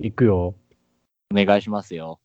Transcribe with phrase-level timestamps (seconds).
[0.00, 0.54] いくよ。
[1.32, 2.20] お願いしますよ。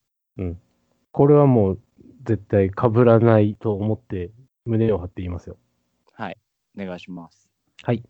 [1.11, 1.79] これはもう
[2.23, 4.31] 絶対被らないと思って
[4.65, 5.57] 胸を張って言いますよ。
[6.13, 6.37] はい。
[6.79, 7.49] お願いします。
[7.83, 8.03] はい。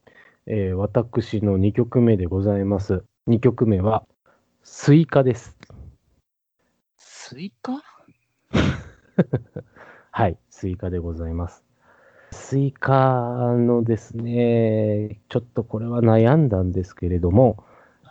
[0.47, 3.03] えー私の2曲目でございます。
[3.29, 4.05] 2曲目は、
[4.63, 5.55] スイカです。
[6.97, 7.81] スイカ？
[10.11, 11.63] はい、スイカでございます。
[12.31, 17.63] スイカのですね、ちょっとこれは悩んだんですけれども、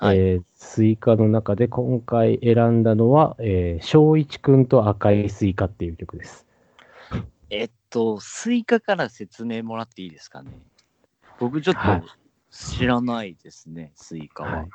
[0.03, 0.19] はい。
[0.19, 6.47] えースイカの中で今回選んだのは、えー、小一くんと赤いスイカっていう曲です。
[7.51, 10.51] えっと、スイカから説明もらっていいですかね。
[11.39, 12.07] 僕ちょっはいと
[12.51, 14.51] 知らないですね、スイカは。
[14.59, 14.69] はい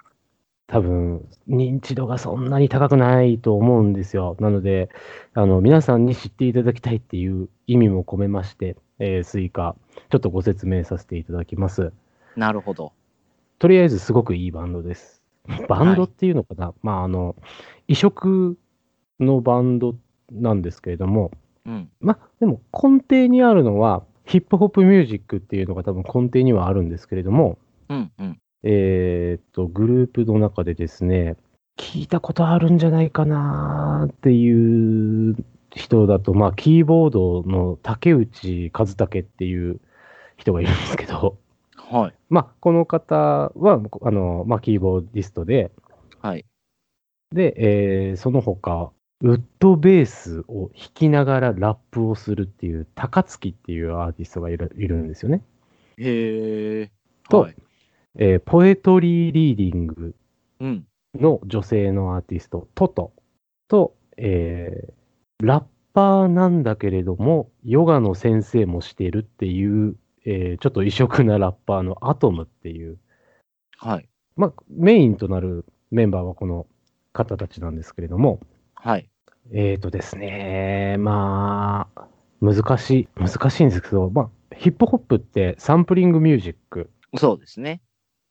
[0.69, 4.35] 多分、認知度がそんなに高くないと思うんですよ。
[4.41, 4.89] なので、
[5.33, 9.77] あの、皆さんに知っていただきたいっていう意味も込めまして、えースイカ、
[10.09, 11.93] ちょっとご説明させていただきます。
[12.35, 12.91] なるほど。
[13.59, 15.16] とりあえずすごくいいバンドです。
[15.67, 17.35] バンドっていうのかな、まあ、あの、
[17.87, 18.57] 異色
[19.19, 19.95] のバンド
[20.31, 21.31] なんですけれども、
[21.65, 21.89] うん。
[21.99, 27.57] まあ、でも根底にあるのは、ヒップホップミュージックっていうのが多分根底にはあるんですけれども、
[27.89, 28.11] うん。
[28.19, 28.39] うん。
[28.63, 31.37] えーっと、グループの中でですね、
[31.77, 35.35] 聞いたことあるんじゃないかなっていう
[35.73, 39.79] 人だと、まあ、キーボードの竹内和武っていう
[40.35, 41.37] 人がいるんですけど、
[41.89, 42.13] はい。
[42.29, 45.71] まあ、この方は、あの、まあ、キーボーディストで、
[46.21, 46.45] はい。
[47.33, 55.41] で、えーその他、ウッドベースを弾きながらラップをするっていう、高月っていうアーティストがいるいるんですよね。
[55.97, 56.91] へえ。
[57.29, 57.55] とはい。
[58.19, 60.15] えーポエトリーリーディング
[60.59, 60.85] うん。
[61.15, 63.13] の女性のアーティスト、トト
[63.67, 64.93] と、えー
[65.45, 65.63] ラッ
[65.93, 69.95] パーなんだけれども、ヨガの先生もしてるっていう、
[70.29, 72.97] えーちょっと異色なラッパーのアトムっていう、
[73.77, 74.09] はい。
[74.35, 76.67] まあ、メインとなるメンバーはこの
[77.13, 78.41] 方たちなんですけれども、
[78.75, 79.09] はい。
[79.53, 82.07] えーとですね、まあ、
[82.41, 87.81] 難しい、難しいんですけど、まあ、ヒップホップってサンプリングミュージックそうですね。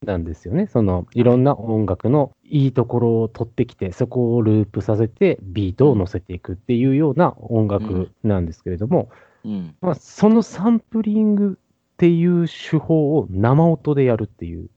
[0.04, 0.66] なんですよね。
[0.66, 9.08] その、いろんな音楽のいいところを取ってきて、そこをループさせて、ビートを乗せていくっていうような音楽なんですけれども、
[9.44, 9.74] うん。
[9.80, 11.58] まあ、そのサンプリング
[11.96, 14.68] っていう手法を生音でやるっていう。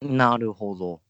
[0.00, 1.02] なるほど。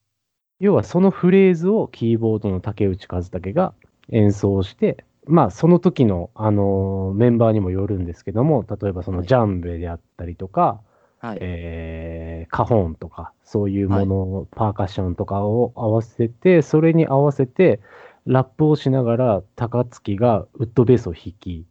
[0.59, 3.73] 要はそのフレーズをキーボードの竹内和武が
[4.11, 10.81] 演奏して、まあその時の、あのーメンバーにもよるんですけども、例えばそのジャンベであったりとか、
[11.21, 11.39] はい。
[11.41, 17.81] えーカホンとか、そういうもの、パーカッションとかを合わせて、それに合わせて、
[18.27, 21.65] ラップをしながら、高槻がウッドベースを弾き、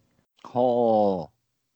[0.44, 1.30] は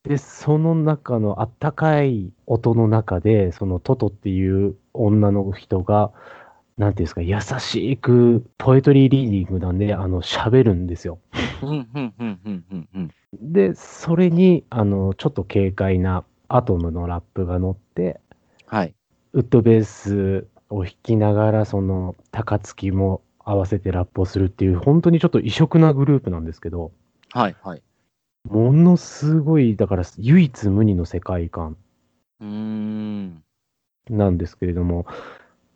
[0.04, 6.10] で、その中のあったかい音の中で、そのトトっていう女の人が、
[6.76, 11.18] なんていうんですか、優しく、ポエトリーリーディングなんで、あの、喋るんですよ。
[13.40, 18.20] で、それに、あの、ちょっと軽快なアトムのラップが乗って、
[18.66, 18.94] はい。
[19.34, 26.90] ウッドベースを弾きながら、その、高槻も合わせてラップをするっていう、本当にちょっと異色なグループなんですけど、
[27.30, 27.82] はい、はい。
[28.44, 31.76] ものすごい、だから唯一無二の世界観
[32.40, 33.44] うーん。
[34.10, 35.06] なんですけれども、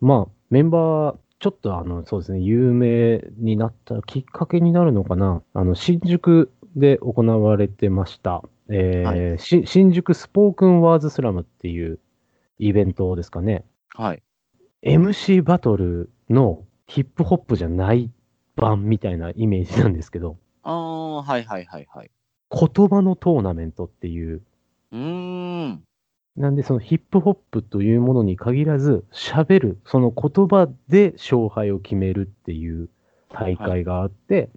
[0.01, 11.99] まあ、メンバー、ちょっとあの、そうですね、有名になったきっかけになるのかな、あの、新宿で行われてました、えーはし新宿スポークンワーズスラムっていう
[12.59, 13.63] イベントですかね。
[13.95, 14.23] はい。
[14.83, 18.11] MC バトルのヒップホップじゃない
[18.55, 22.11] 版みたいなイメージなんですけど、ああ、はい、はい、はい、はい。
[22.51, 24.41] 言葉のトーナメントっていう、
[24.91, 25.83] うーん。
[26.35, 32.89] なんでそのヒップホップというものに限らず、喋る、その言葉で勝敗を決めるっていう
[33.29, 34.49] 大会があって、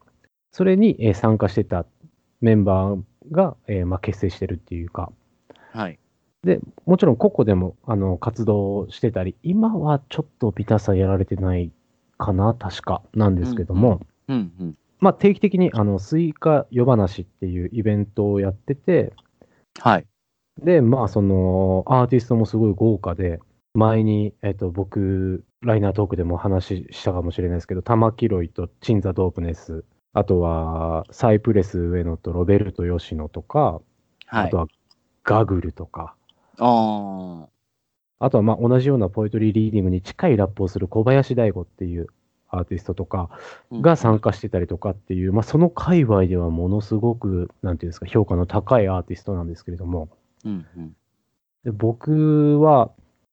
[0.52, 1.86] それにえー参加してた
[2.40, 5.10] メンバーが、えーまあ、結成してるっていうか、
[5.72, 5.98] はい。
[6.42, 11.70] で、もちろん個々でもあの活動してたり、今はちょっとビタさやられてない
[12.18, 14.76] かな、確かなんですけども、うん、うん。
[15.00, 19.12] まあ、定期的にあのスイカ夜話っていうイベントをやってて、
[19.80, 20.06] はい。
[20.62, 23.40] で、まあ、そのアーティストもすごい豪華で、
[23.74, 33.80] 前に、えっと、僕、ライナートークでも話したかもしれないですけど、環ROYと鎮座DOPENESS、あとはサイプレス上野とロベルト・吉野とか、
[34.26, 34.56] はいあと。
[34.58, 34.66] は
[35.24, 36.14] GAGLE とか、
[36.58, 37.46] あ
[38.18, 42.08] あとはまあ同じようなポエトリーリーディングに近いラップをする小林大吾っていう
[42.50, 43.76] アーティストとかあ。
[43.80, 50.08] が参加してたりとかっていう、まあその界隈ではものすごく、なんていうんですか、評価の高いアーティストなんですけれども、
[50.44, 50.96] うん、うん。
[51.64, 52.90] で僕は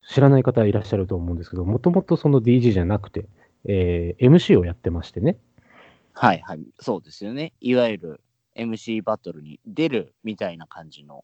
[0.07, 3.25] 知らない方いらっしゃると思うんですけど、もともとその DJ じゃなくて、
[3.65, 5.37] えー MC をやってましてね。
[6.13, 6.65] はいはい。
[6.79, 7.53] そうですよね。
[7.61, 8.21] いわゆる
[8.55, 11.23] MC バトルに出るみたいな感じの。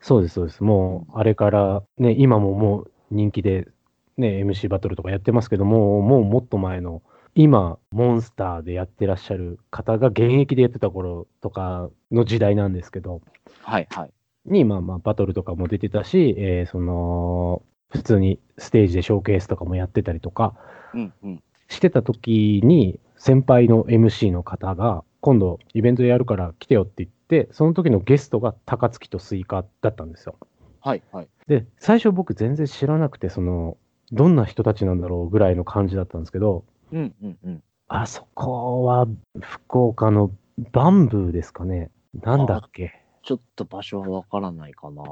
[0.00, 0.64] そうです、そうです。
[0.64, 3.68] もう、あれから、ね、今ももう人気で、
[4.16, 7.02] ね、MC バトルとかやってますけども、もうもっと前の、
[7.34, 13.22] 今、モンスターでやってらっしゃる方が現役でやってた頃とかの時代なんですけど、
[13.62, 14.10] はいはい。
[14.44, 20.54] に、まあまあ、バトルとかも出てたし、えーその、普通にステージでショーケースとかもやってたりとか
[20.94, 21.42] うんうん。
[21.68, 30.36] してた時に、先輩の MC の方が、今度イベントやるから来てよって言って、その時のゲストがタカツキとスイカだったんですよ。
[30.80, 31.28] はいはい。
[31.46, 33.76] で、最初僕全然知らなくて、その、
[34.10, 37.62] どんな人たちなんだろうぐらいの感じだったんですけど、うんうんうん。
[37.88, 39.06] あそこは
[39.40, 40.30] 福岡の
[40.72, 41.90] バンブーですかね。
[42.22, 43.02] なんだっけ。
[43.22, 45.02] ちょっと場所はわからないかな。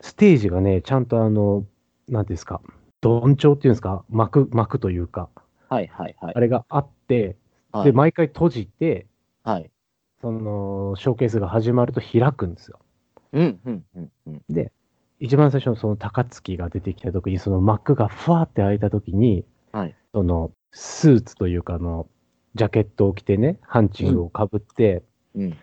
[0.00, 1.64] ステージがね、ちゃんとあの、
[2.08, 2.60] なんていうんですか、
[3.00, 5.28] どんちょうっていうんですか、幕、幕というか、
[5.68, 6.40] はいはいはいあ。
[6.40, 7.36] れがあって、で、
[7.72, 9.06] はい、毎回閉じて、
[9.42, 9.70] はい。
[10.20, 12.78] その、ショーケースが始まると開くんですよ。
[13.32, 14.42] うんうんうんうん。
[14.48, 14.72] で、
[15.20, 19.94] 一番最初のその高槻が出てきた時に、その幕がふわって開いた時に、はい。
[20.12, 22.08] その、スーツというか、あの、
[22.54, 25.02] ジャケットを着てね、ハンチングをかぶって、
[25.34, 25.56] うん。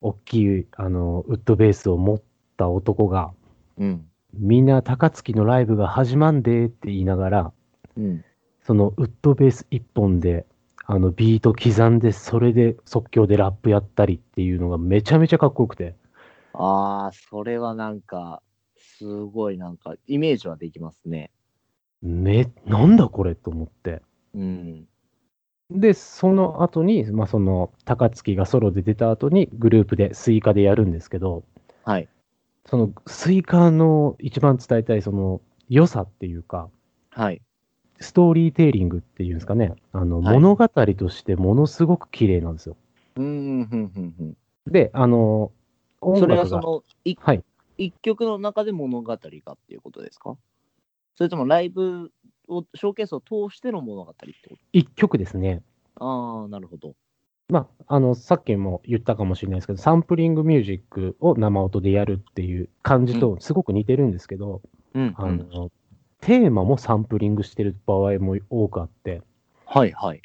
[0.00, 2.22] 大きい、あの、ウッドベースを持っ
[2.56, 3.32] た男が、
[3.78, 4.06] うん。
[4.34, 7.52] みんな高槻のライブが始まんでって言いながら、
[7.96, 8.24] うん。
[8.62, 10.46] そのウッドベース一本で、
[10.84, 15.94] あの、ビート刻んで、それで即興でラップやったりっていうのがめちゃめちゃかっこよくて、
[16.54, 18.42] ああ、それはなんか、
[18.76, 21.30] すごいなんか、イメージはできますね。
[22.02, 24.02] め、なんだこれと思って。
[24.34, 24.88] うん。
[25.70, 31.44] で、その後に、まあ、その、タカツキがソロで出た後に、グループでスイカでやるんですけど、
[31.84, 32.08] はい。
[32.66, 36.68] その、スイカの一番伝えたい、その、良さっていうか、
[37.10, 37.40] はい。
[38.00, 42.76] ストーリーテイリングっていうんですかね、あの、はい物語としてものすごく綺麗なんですよ。
[43.16, 44.36] うん、うん、うん、うん。
[44.66, 45.52] で、あの、
[46.00, 47.44] 音それは楽が、その、いはい。
[47.78, 49.28] 一曲の中で物語かっ
[49.68, 50.36] ていうことですか？
[51.14, 52.10] それともライブ
[52.48, 55.62] を、ショーケースを通しての物語ってこ一曲ですね。
[55.96, 56.94] とああ、なるほど。
[57.48, 64.62] まあ、あの、さっきも言ったかもしれないですけど、サンプリングミュージックを生音でやるっていう感じとすごく似てるんですけど、
[64.94, 65.38] うん、あうん。
[65.50, 65.70] の、
[66.20, 69.22] テーマもサンプリングしてる場合も多くあって、
[69.66, 70.22] はい、はい。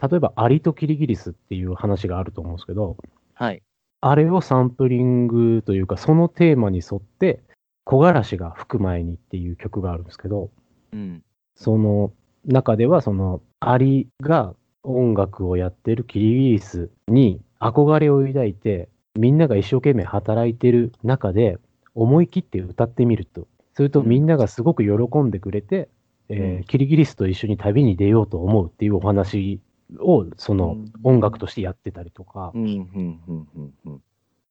[0.00, 2.96] 例えば、アリとキリギリスっていう話があると思うんですけど、
[3.34, 3.62] はい。
[4.00, 7.42] あれをサンプリングというか、そのテーマに沿って、
[7.84, 10.50] 木枯らしが吹く前にっていう曲があるんですけど、
[10.92, 11.22] うん。
[11.60, 12.10] その
[12.46, 21.58] 中では、そのアリが音楽をやってるキリギリスに憧れを抱いて、みんなが一生懸命働いてる中で、
[21.94, 23.46] 思い切って歌ってみると。
[23.74, 25.90] するとうんみんながすごく喜んでくれて、
[26.30, 29.60] えーうんキリギリスと一緒に旅に出ようと思うっていうお話
[29.98, 32.52] を、そのうん音楽としてやってたりとか。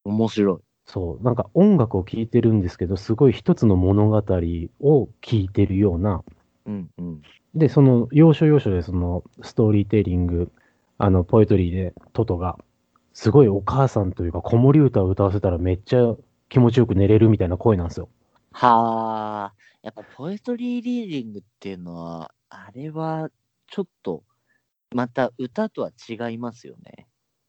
[0.06, 0.60] 面白い。
[0.86, 6.24] そう、なんか音楽を聴いてるんですけど、すごい一つの物語を聞いてるような、
[6.70, 7.22] うん、うん。
[7.56, 10.52] で、その要所要所でそのストーリーテイリング、
[10.98, 12.58] あの、ポエトリーでトトが、
[13.14, 16.16] すごいお母さんというか子守歌を歌わせたらめっちゃ
[16.50, 18.10] 気持ちよく寝れるみたいな声なんですよ。
[18.52, 23.30] はあ、やっぱポエトリーリーディングっていうのは、あれは
[23.68, 24.24] ちょっと、
[24.92, 27.08] また歌とは違いますよね。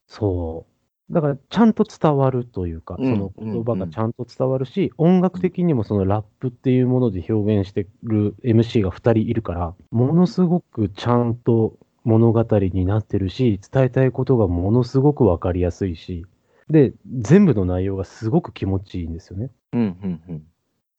[0.09, 0.80] そう。
[1.11, 11.75] だからちゃんと伝わるというか、うんその言葉がちゃんと伝わるし、音楽的にもそのラップっていうもので表現してる MC が2人いるから、ものすごくちゃんと
[12.05, 16.27] 物語になってるし、伝えたいことがものすごくわかりやすいし、
[16.69, 19.51] で、全部の内容がすごく気持ちいいんですよね。
[19.73, 20.45] うん、うん、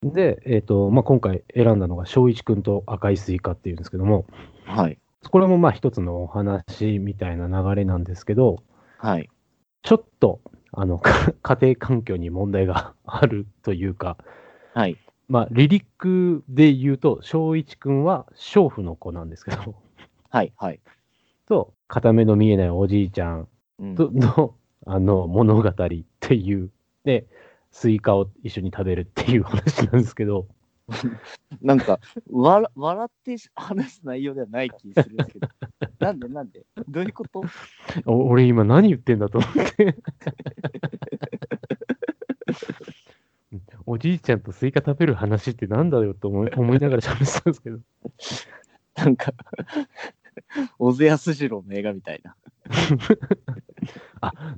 [0.03, 0.13] うん。
[0.13, 4.25] で、えっ、と、まあ、今回選んだのが、正一くんと赤いスイカっていうんですけども、
[4.65, 4.97] はい。
[5.29, 8.57] これもまあ一つのお話みたいな流れなんですけど、
[8.97, 9.29] はい。
[9.83, 14.17] ちょっと、あの、か 家庭環境に問題が あるというか、
[14.73, 14.97] はい。
[15.27, 19.75] まあ、リリックで言うと、正一くんは娼婦の子なんですけど、
[20.29, 20.53] はい。
[20.57, 20.79] はい。
[21.47, 23.47] と、片目の見えないおじいちゃん
[23.79, 25.73] うんとの、 あの、物語っ
[26.19, 26.69] ていう、
[27.03, 27.25] で、
[27.71, 30.47] スイカを一緒に食べるっていう話なんですけど、
[31.61, 35.47] なんか、わら笑って話す内容ではない気するんですけど。
[35.99, 36.65] なんでなんで？
[36.87, 37.43] どういうこと？
[38.05, 39.97] お俺今何言ってんだと思って。
[43.85, 47.79] おじいちゃんとスイカ食べる話ってなんだよと思い思いながら喋ってたんですけど。
[48.95, 49.33] なんか、
[50.77, 52.35] 小津安二郎の映画みたいな。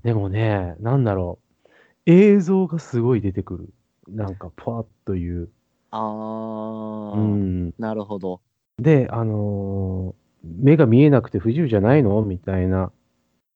[0.04, 1.70] でもね、なんだろう。
[2.06, 3.74] 映像がすごい出てくる。
[4.10, 5.50] なんか、パワッという。
[5.96, 7.74] あー、うん。
[7.78, 8.42] なるほど。
[8.80, 12.22] で、あのー目が見えなくて不自由じゃないの？
[12.22, 12.92] みたいな、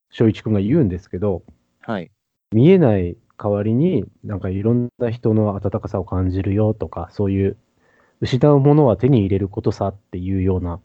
[0.10, 1.44] 翔一くんが言うんですけど、
[1.82, 2.12] はい。
[2.54, 7.58] 見見えない代わりに、なんかいろんな人の温かさを感じるよとか、そういう、
[8.22, 10.80] 失うものは手に入れることさっていうような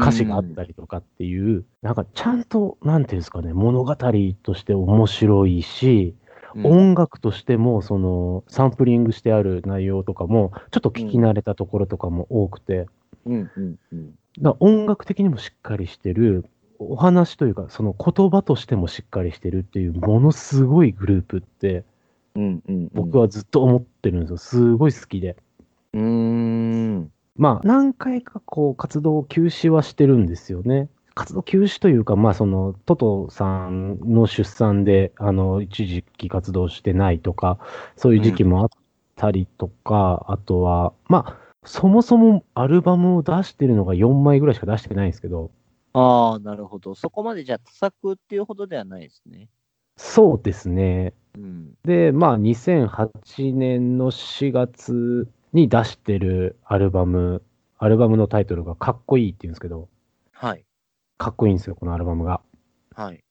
[0.00, 3.96] 歌詞があったりとかっていう、なんかちゃんと、なんていうんですかね、物語
[4.42, 6.16] として面白いし、
[6.54, 12.86] うん音楽としても、その、サンプリングしてある内容とかも、ちょっと聞き慣れたところとかも多くて、
[13.24, 14.14] うんうんうん。
[14.40, 16.44] だ音楽的にもしっかりしてる、
[16.78, 21.84] お話というか、その言葉としてもしっかりしてるっていう、ものすごいグループって、
[22.34, 24.36] うんうん、僕はずっと思ってるんですよ。
[24.38, 25.36] すごい好きで。
[25.92, 27.12] うーん。
[27.36, 30.88] まあ、何回かこう、活動を休止はしてるんですよね。
[31.14, 37.58] 活動休止というか、まあ、その、トトさんの出産で、あの、一時期活動してないとか、
[37.96, 38.68] そういう時期もあっ
[39.16, 45.50] たりとか、あとは、まあ、そもそもアルバムを出してるのが4枚ぐらいしか出してないんですけど、
[45.94, 46.94] ああ、なるほど。
[46.94, 49.48] そこまでじゃあ、多作っていうほどではないですね。
[49.96, 51.12] そうですね。
[51.36, 51.74] うん。
[51.84, 57.42] で、まあ、2008年の4月に出してるアルバム、
[57.78, 59.88] アルバムのタイトルがかっこいいって言うんですけど、
[60.32, 60.64] はい。
[61.22, 62.40] かっこいいんですよ、このアルバムが。
[62.96, 63.22] はい。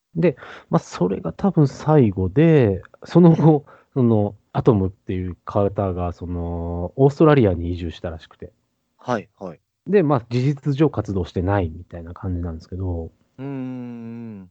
[0.70, 8.54] まあ、それが多分最後で、その後、 その、アトムっていう方が、その、オーストラリアに移住したらしくて。
[8.98, 9.28] はい。
[9.38, 9.60] はい。
[9.88, 14.50] で、まあ、事実上活動してないみたいな感じなんですけど、うーん。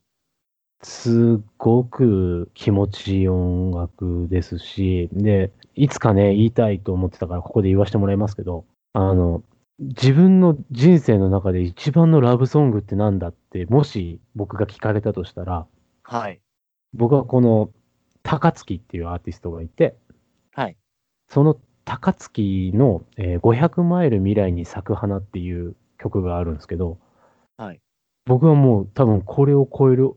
[0.82, 9.42] すっごく気持ちいい音楽ですし、で、いつかね、言いたいと思ってたから、ここで言わせてもらいますけど、あの、
[9.80, 15.66] 自分の人生の中で一番のラブソングってなんだって、もし僕が聞かれたとしたら、
[16.02, 16.40] はい。
[16.92, 17.70] 僕はこの、
[18.22, 19.96] 高月っていうアーティストがいて、
[20.52, 20.76] はい。
[21.28, 21.56] その
[21.86, 26.98] 高月の、えー500マイル未来に咲く花っていう曲があるんですけど、
[27.56, 27.80] はい。
[28.26, 30.10] 僕はもう多分これを超える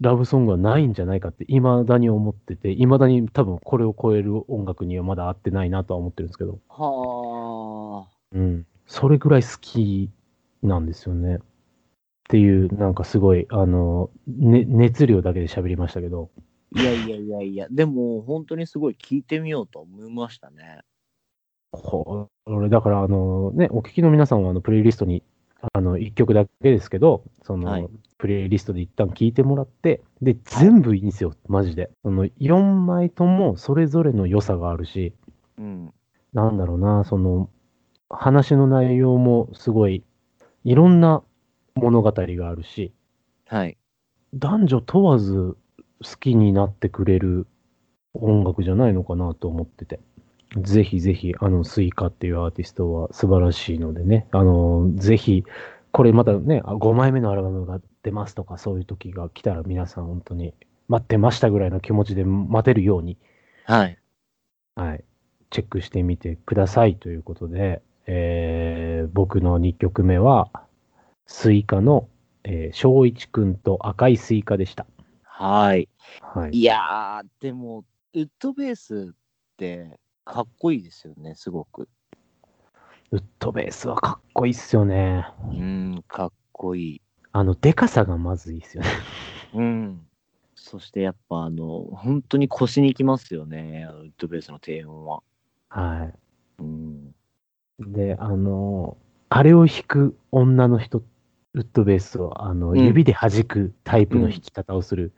[0.00, 8.66] ラブソングはないんじゃないかって未だに思ってて、未だに多分これを超える音楽にはまだ合ってないなとは思ってるんですけど、はうん。
[8.86, 10.10] それぐらい好き
[10.62, 11.36] なんですよね。
[11.36, 11.40] っ
[12.28, 16.30] ていう、なんかすごい、あの、ね、熱量だけで喋りましたけど、
[16.76, 16.80] あ。
[16.80, 20.80] いやいやいやいや、でも本当にすごい聞いてみようと思いましたね。
[21.72, 25.22] これ、だから、あのね、お聞きの皆さんは、あの、プレイリストに、
[25.72, 27.88] あの、一曲だけですけど、その、はい
[28.24, 31.90] プレイリストで一旦聞いてもらって、で、全部いいんですよ、マジで。
[32.02, 35.12] その、4枚ともそれぞれの良さがあるし、
[35.58, 35.92] うん。
[36.32, 37.50] なんだろうな、その、
[38.10, 40.04] 話の内容もすごい、
[40.64, 41.22] いろんな
[41.74, 42.92] 物語があるし、
[43.46, 43.76] はい。
[44.34, 45.56] 男女問わず
[46.02, 47.46] 好きになってくれる
[48.14, 50.00] 音楽じゃないのかなと思ってて。
[50.56, 55.44] ぜひぜひ、あの、スイカっていうアーティストは素晴らしいのでね、あの、ぜひ、
[55.90, 60.54] これまたね、あ5枚目のアルバムが出ますとか、そういう時が来たら皆さん本当に
[60.88, 63.18] 待ってましたぐらいの気持ちで待てるように、
[63.64, 63.98] はい。
[64.76, 65.04] はい、
[65.50, 70.50] チェックしてみてくださいということで、えー僕の2曲目は、
[71.26, 72.08] スイカの、
[72.42, 74.86] えー、正一くんと赤いスイカでした。
[75.22, 75.88] はい。
[76.20, 76.50] はい。
[76.52, 77.84] いやー、でも、
[78.14, 81.88] ウッドベースってかっこいいですよね、すごく。
[83.10, 85.26] ウッドベースはかっこいいっすよね。
[85.50, 87.02] うん、かっこいい。
[87.32, 88.88] あの、でかさがまずいいっすよね。
[89.54, 90.06] うん。
[90.54, 95.22] そしてやっぱあの、本当に腰にきますよね、ウッドベースの低音は。
[95.68, 96.10] は
[96.58, 96.93] うん。
[97.80, 97.92] い。
[97.92, 98.96] で、あの、
[99.28, 101.02] あれを弾く女の人、
[101.54, 105.12] ウッドベースを、あの、うん指で弾くタイプの弾き方をする。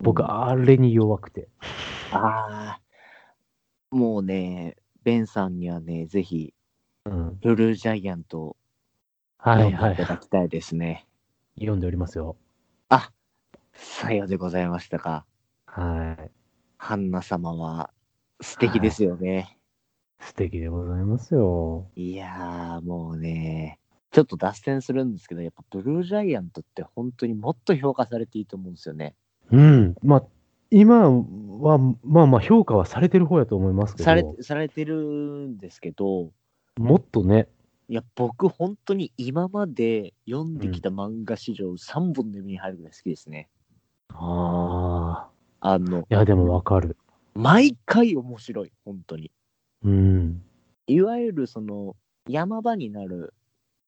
[0.00, 1.48] 僕、あれに弱くて。
[2.12, 2.80] ああ、
[3.90, 6.54] もうね、ベンさんにはね、ぜひ、
[7.04, 7.38] うん。
[7.40, 8.56] ブルージャイアントを
[9.38, 10.04] はいはいいた。
[10.04, 11.06] だきたいですね。
[11.56, 12.36] 読んでおりますよ。
[12.88, 13.10] あ、
[13.72, 15.24] さようでございましたか。
[15.66, 16.30] はい。
[16.76, 17.90] ハンナ様は
[18.40, 19.59] 素敵ですよね。
[20.20, 21.88] 素敵でございますよ。
[21.96, 23.78] い、やー、もうね、
[24.10, 29.14] ちょっと脱線するんですけど、やっぱブルージャイアントって本当にもっと評価されていいと思うんですよね。
[29.50, 29.94] うん。
[30.02, 30.24] まあ、
[30.70, 36.30] 今は、まあまあ評価はされてる方やと思いますけど、されされてるんですけど、
[36.76, 37.48] もっとね、
[37.88, 43.48] いや、僕、本当に今まで読んできた漫画史上3本で目に入るぐらい好きですね。
[44.10, 45.28] あ
[45.60, 46.96] あのあ、い、やでもわかる。
[47.34, 49.32] 毎回面白い、本当に。
[49.84, 50.42] うん。
[50.86, 51.96] いわゆるその
[52.28, 53.34] 山場になる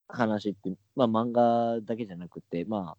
[0.07, 2.97] 話って、まあ漫画だけじゃなくて、まあ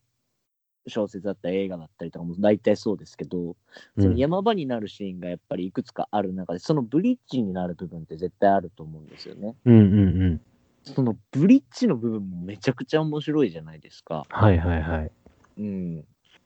[0.87, 3.57] 小説だったり映画だったりとかも大体そうですけど、
[3.99, 9.57] その山場になるシーンがやっぱりいくつかある中で、そのブリッジになる部分って絶対あると思うんですよね。
[9.65, 10.41] うんうんうん。
[10.83, 14.27] そのブリッジの部分もめちゃくちゃ面白いじゃないですか。
[14.29, 15.11] はいはいはい。
[15.59, 16.05] うん。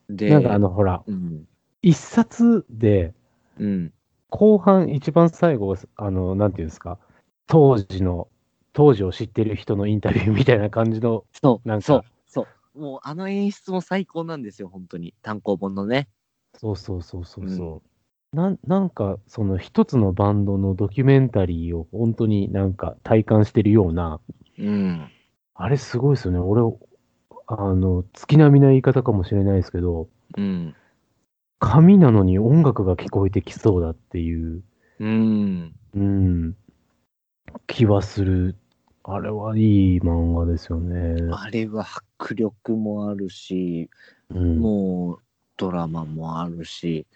[0.09, 1.49] で、なんかあの、ほら、うん。
[1.83, 3.15] 一冊で、
[3.59, 3.93] うん。
[4.31, 6.99] 後半一番最後、あの、なんていうんですか、
[7.47, 8.29] 当時の、
[8.73, 12.79] 当時を知ってる人のインタビューみたいな感じの、そう、なんかそう、そう。
[12.79, 15.15] もうあの演出も最高なんですよ、本当に。
[15.23, 16.09] 単行本のね。
[16.57, 18.37] そうそうそうそうそう。
[18.37, 24.21] なんなんか、その一つのバンドのドキュメンタリーを本当になんか体感してるような、
[24.59, 25.11] うん。
[25.55, 26.39] あれすごいですよね。
[26.39, 26.61] 俺、
[27.47, 30.75] あの、月並みな言い方かもしれないですけど、うん。
[31.61, 34.63] 紙なのに音楽が聞こえてきそうだっていう、
[35.01, 35.75] うん。
[35.95, 36.57] うん、
[37.67, 38.57] 気はする。
[39.05, 39.61] あれはい
[39.97, 41.17] い漫画ですよね。
[41.33, 41.87] あれは
[42.19, 43.89] 迫力もあるし、
[44.31, 45.19] うん、もう
[45.57, 47.07] ドラマもあるし、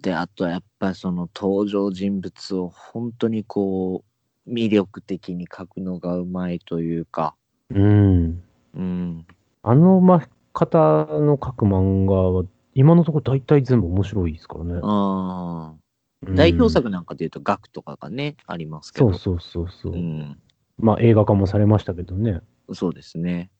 [0.00, 4.04] で、あとやっぱりその登場人物を本当にこ
[4.46, 7.34] う、魅力的に描くのがうまいというか、
[7.70, 8.42] うん。
[8.74, 9.26] うん。
[9.62, 10.22] あの、ま、
[10.52, 12.44] 方の描く漫画は、
[12.74, 14.80] 今のところ大体全部面白いですからね。
[14.82, 15.72] ああ。
[15.72, 15.84] うん
[16.26, 19.12] 代表作なんかで言うと、ガクとかがね、ありますけど。
[19.12, 19.92] そうそうそうそう。
[19.92, 20.38] うん。
[20.78, 22.40] まあ映画化もされましたけどね。
[22.72, 23.50] そうですね。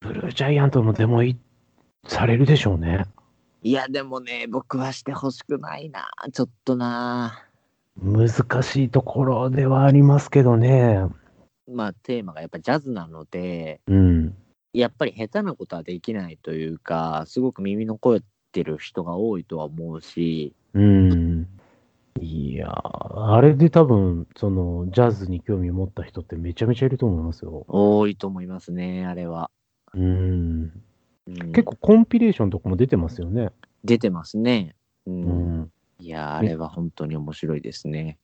[0.00, 1.36] ブルージャイアントもでもい
[2.06, 3.04] されるでしょうね。
[3.62, 6.08] いや、でもね、僕はしてほしくないな。
[6.32, 7.44] ちょっとな。
[8.00, 8.28] 難
[8.62, 11.02] しいところではありますけどね。
[11.68, 14.34] まあ、テーマがやっぱジャズなので、うん。
[14.72, 21.46] やっぱり下手なことはできないというか、すごく耳の肥えてる人が多いとは思うし、うん。
[22.20, 27.64] いやー、あれで多分、その、ジャズに興味を持った人ってめちゃめちゃいると思いますよ。
[27.68, 29.50] 多いと思いますね、あれは。
[29.94, 30.72] うん。
[31.26, 33.50] うん結構コンピレーションとかも出てますよね。
[33.84, 34.74] 出てますね。
[35.06, 35.10] う。
[35.10, 35.70] うんん。
[36.00, 38.18] いや、あれは本当に面白いですね。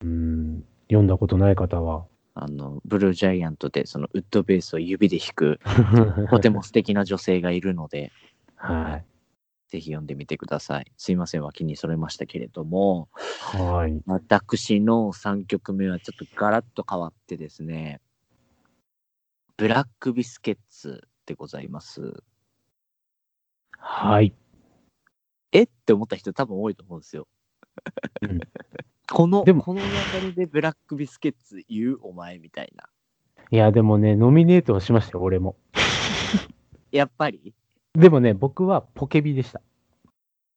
[0.00, 0.64] うん。
[0.86, 2.06] 読んだことない方は。
[2.34, 5.60] あの、ブルージャイアントで、そのウッドベースを指で弾く、
[6.30, 8.12] とても素敵な女性がいるので、
[8.56, 9.15] はい。
[9.68, 10.92] ぜひ読んでみてください。
[10.96, 13.08] すいません、脇にそれましたけれども、
[13.52, 14.00] はい。
[14.06, 18.00] 私の3曲目はちょっとガラッと変わってですね、
[19.56, 22.22] ブラックビスケッツでございます。
[23.78, 24.32] はい。
[25.52, 25.62] え？
[25.62, 27.26] って思った人多分多いと思うんですよ。
[28.22, 28.40] うん
[29.08, 32.88] この、でもこの流れでブラックビスケッツ言うお前みたいな。
[33.52, 35.56] いや、でもね、ノミネートはしましたよ、俺も。
[36.90, 37.54] やっぱり？
[37.96, 39.62] でもね、僕はポケビでした。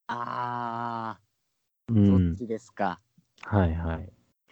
[0.08, 1.17] あ
[1.88, 2.47] うー、んそっ。
[2.47, 2.99] ちですか。
[3.43, 4.10] はいはい。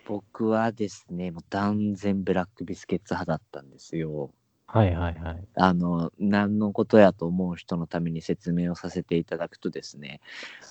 [0.08, 4.32] 僕はですね、もう断然ブラックビスケッツ派だったんですよ。
[4.68, 5.48] はいはいはい。
[5.56, 10.22] あの、何のことやと思う人のために説明をさせていただくとですね、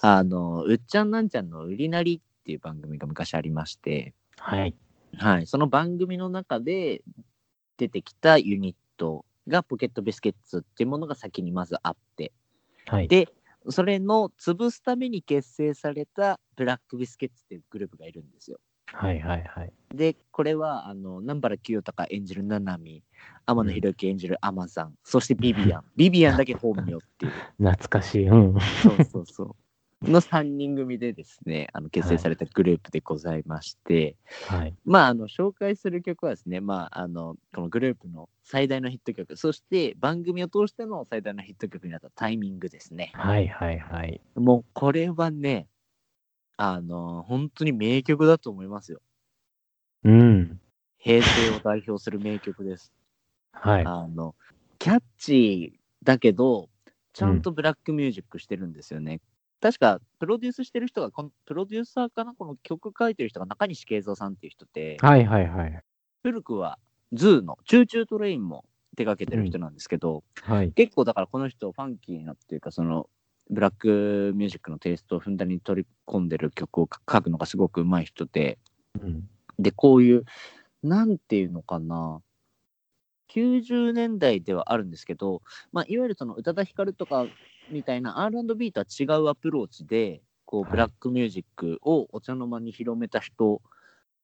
[0.00, 4.74] あの、うっちゃんなんちゃんの売りなりっていう番組が昔ありまして、はい。
[5.18, 7.02] はい、その番組の中で
[7.76, 12.32] 出てきたユニットがポケットビスケッツっていうものが先にまずあって、
[12.86, 13.08] はい。
[13.08, 13.28] で、
[13.68, 18.58] それの潰すために結成されたブラックビスケッツっていうグループがいるんですよ。
[18.86, 19.72] はいはいはい。
[19.92, 23.02] で、これは、あの、南原清隆演じるナナミ、
[23.46, 25.84] 天野博之演じるアマザン、そしてビビアン。
[25.96, 26.84] ビビアンだけ本名っ
[27.18, 27.32] ていう。
[27.58, 28.28] 懐かしい。
[28.28, 28.60] うん。
[28.82, 29.56] そうそうそう。
[30.02, 34.74] の3人組でですね、あの結成されたグループでございまして、はい。
[34.84, 43.10] まあ、あの、紹介する曲はですね、まあ、あの、このグループの最大のヒット曲、そして番組を通しての最大のヒット曲になったタイミングですね。
[43.14, 44.20] はいはいはい。
[44.34, 45.66] もう、これはね、
[46.56, 49.00] あの、本当に名曲だと思いますよ。
[50.04, 50.60] うん。
[50.98, 52.92] 平成を代表する名曲です。
[53.52, 53.84] はい。
[53.86, 54.34] あの、
[54.78, 56.68] キャッチーだけど、
[57.12, 59.20] ちゃんとブラックミュージックしてるんですよね。
[59.60, 62.34] 確か、プロデュースしてる人がこの、プロデューサーかな？
[62.34, 65.82] この曲書いてる人が中西圭三さんっていう人で、はいはいはい。
[66.22, 66.78] 古くは
[67.12, 68.64] ZOOの Choo Choo TRAIN も
[68.96, 70.72] 手掛けてる人なんですけど、はい。
[70.72, 73.08] 結構だからこの人ファンキーなっていうかその
[73.48, 78.58] ブラックミュージックのテイストをふんだんに取り込んでる曲を書くのがすごく上手い人で
[79.00, 79.28] うん。
[79.58, 80.24] でこういう
[80.82, 82.20] なんていうのかな
[83.32, 85.42] ？90年代ではあるんですけど、
[85.72, 87.26] まあ、いわゆるその宇多田ヒカルとか
[87.70, 90.70] みたいな R&B とは違うアプローチでこうはい。
[90.72, 93.60] ブラックミュージックをお茶の間に広めた人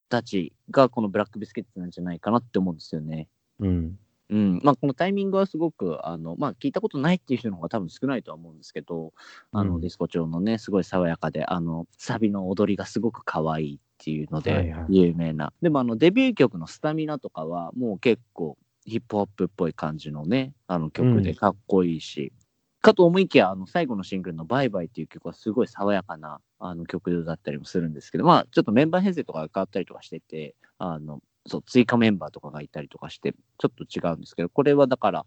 [0.09, 3.29] たちがこのブラックビスケッツなんじゃないかなって思うんですよね。
[3.59, 3.99] うん。
[4.31, 4.61] うん。
[4.63, 9.13] まあ、このタイミングはすごくあの、まあ、聞いたことないっていう人の方が多分少ないとは思うんですけど、
[9.53, 9.81] あのうん。
[9.81, 14.85] ディスコ調のねすごい爽やかであのサビの踊りがすごく可愛いっていうのではいはい。
[14.89, 21.23] 有名な、でもあのデビュー曲の「スタミナ」とかはもう結構ヒップホップっぽい感じのねあの曲うん。
[21.23, 22.33] でかっこいいし、
[22.83, 35.27] かと思いきやあの最後のシングルの「バイバイ」っていう曲はすごい爽やかなあの曲だったりもするんですけどまあちょっとメンバー編成とかが変わったりとかしててあのそう、追加メンバーとかがいたりとかして、ちょっと違うんですけど、これはだから、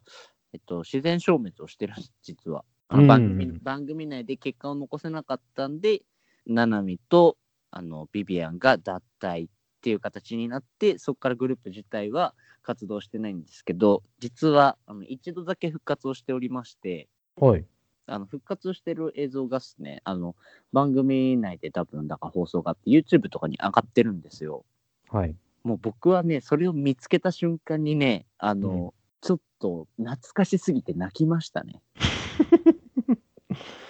[0.53, 2.63] えっと、自然消滅をしてるんです、実は。
[2.87, 6.03] 番組うん番組内で結果を残せなかったんで、
[6.45, 7.37] ナナミと
[7.71, 9.49] あのビビアンが脱退っ
[9.81, 17.65] ていう形になって、そこからグループ自体は活動してないんですけど、実はあの一度だけ復活をしておりまして、はい。
[18.07, 20.35] あの復活してる映像がですね、あの
[20.71, 24.63] 番組内で多分だから放送があって、YouTube とかに上がってるんですよ。
[25.09, 25.35] はい。
[25.63, 28.91] もう僕はね、それを見つけた瞬間にね、あの、うん
[29.25, 31.81] ちょっと懐かしすぎて泣きましたね。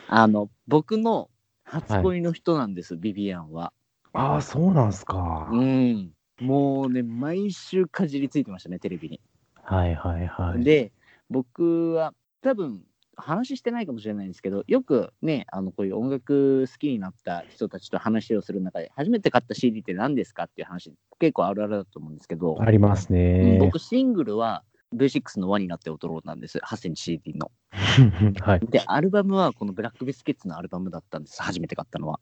[0.08, 1.30] あの、僕の
[1.66, 3.74] 初恋の人なんです、ビビアンは。
[4.14, 5.50] ああ、そうなんすか。
[5.52, 6.14] うん。
[6.40, 9.20] もうね、毎週かじりついてましたね、テレビに。
[9.62, 10.64] はいはいはい。
[10.64, 10.94] で、
[11.30, 12.86] 僕は多分、
[13.18, 23.58] 話してないかもしれないんですけど、よくね、あのこういう音楽好きになった人たちと話をする中で、初めて買った CD って何ですかっていう話、結構あるあるだと思うんですけど、ありますうんね。
[23.60, 26.60] 僕、シングルは V6 の輪になって踊ろうなんです。
[26.60, 27.52] 8センチ CD の。
[28.42, 28.60] はい。
[28.68, 31.42] で、アルバムはこのブラックビスケッツのアルバムだったんです。
[31.42, 32.20] 初めて買ったのは。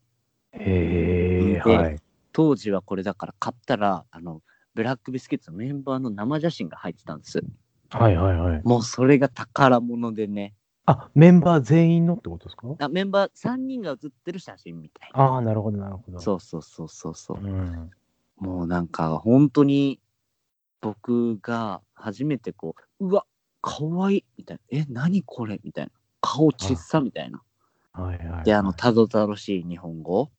[0.52, 1.96] へえ、ではい。
[2.32, 4.42] 当時はこれだから買ったら、あの、
[4.74, 7.42] ブラックビスケッツのメンバーの生写真が入ってたんです。
[7.90, 8.60] はいはいはい。
[8.64, 10.54] もうそれが宝物でね。
[10.86, 12.66] あ、メンバー全員のってことですか？
[12.78, 15.18] あメンバー3人が写ってる写真みたいな。
[15.24, 16.18] ああ、なるほどなるほど。
[16.20, 17.38] そうそうそうそうそう。
[17.38, 17.90] うん。
[18.36, 20.00] もうなんか本当に
[20.80, 23.24] 僕が初めてこう、うわ、
[23.62, 24.78] かわいいみたいな。
[24.80, 25.92] え、何これみたいな。
[26.20, 27.42] 顔ちっさみたいな。
[27.92, 28.44] はいはい、はい。
[28.44, 30.30] で、あの、たどたどしい日本語。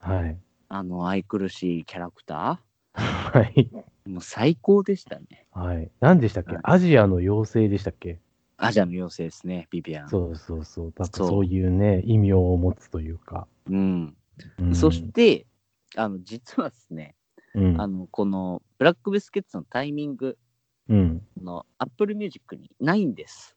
[0.00, 0.38] はい。
[0.68, 2.60] あの、愛くるしいキャラクタ
[2.92, 3.70] はい。
[3.72, 4.10] ー。
[4.10, 5.46] もう最高でしたね。
[5.52, 5.90] はい。
[6.00, 6.56] 何でしたっけ？
[6.56, 8.20] はいアジアの妖精でしたっけ？
[8.56, 10.08] アジアの妖精ですね、ビビアン。
[10.08, 10.84] そうそうそう。
[10.96, 13.46] なんかそうそういうね、異名を持つというか。
[13.66, 14.16] うん。
[14.58, 15.46] うんそし、て、
[15.96, 17.14] あの、実はですね、
[17.54, 17.80] うん。
[17.80, 20.36] あの、この、ブラックビスケッツのタイミング
[20.88, 21.26] うん。
[21.40, 23.56] の Apple Music にないんです。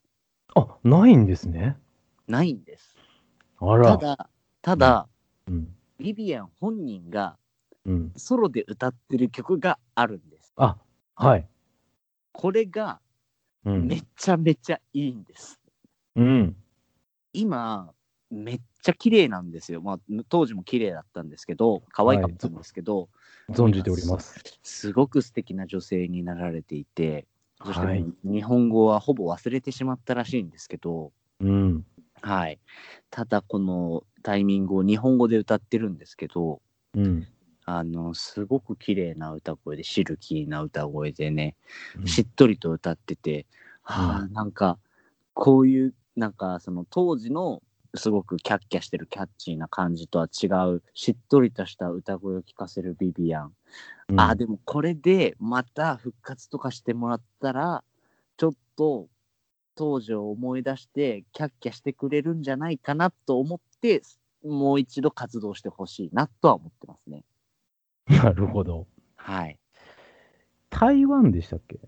[0.55, 1.77] あ、ないんですね。
[2.27, 2.95] ないんです。
[3.59, 3.97] あら。
[3.97, 4.29] ただ、
[4.61, 5.07] ただ、
[5.47, 5.75] うん。
[5.99, 7.37] ビビアン本人が
[7.85, 8.11] うん。
[8.17, 10.53] ソロで歌ってる曲があるんです。
[10.57, 10.77] あ、
[11.15, 11.47] はい。
[12.33, 12.99] これが
[13.67, 13.87] うん。
[13.87, 15.59] めちゃめちゃいいんです。
[16.15, 16.55] うん。
[17.33, 17.93] 今、
[18.29, 19.81] めっちゃ綺麗なんですよ。
[19.81, 19.99] まあ、
[20.29, 23.09] 当時も綺麗だったんですけど、可愛かったんですけど、
[23.49, 24.41] 存じております。
[24.63, 27.27] すごく素敵な女性になられていて、
[27.65, 31.85] そして日本語はほぼ忘れてしまったらしいんですけど、うん。
[32.21, 32.59] はい。
[33.09, 36.61] ただ、このタイミングを日本語で歌ってるんですけど、
[36.95, 37.27] うん。
[37.69, 41.55] あの、すごく綺麗な歌声で、シルキーな歌声でね、
[41.99, 43.45] うんしっとりと歌ってて、
[43.83, 44.79] はあ、なんか、
[45.33, 47.61] こういう、なんか、その当時の、
[47.93, 53.53] すごくキャッキャしてるキャッチーな感じとは違う、しっとりとした歌声を聞かせるビビアン。
[54.07, 57.83] うんあ、でもこれでまた復活とかしてもらったら、
[58.37, 59.09] ちょっと
[59.75, 64.03] 当時を思い出して、キャッキャしてくれるんじゃないかなと思って、
[64.45, 67.25] もう一度活動してほしいなとは思ってますね。
[68.23, 68.87] なるほど。
[69.15, 69.59] はい。
[70.69, 71.79] 台湾でしたっけ？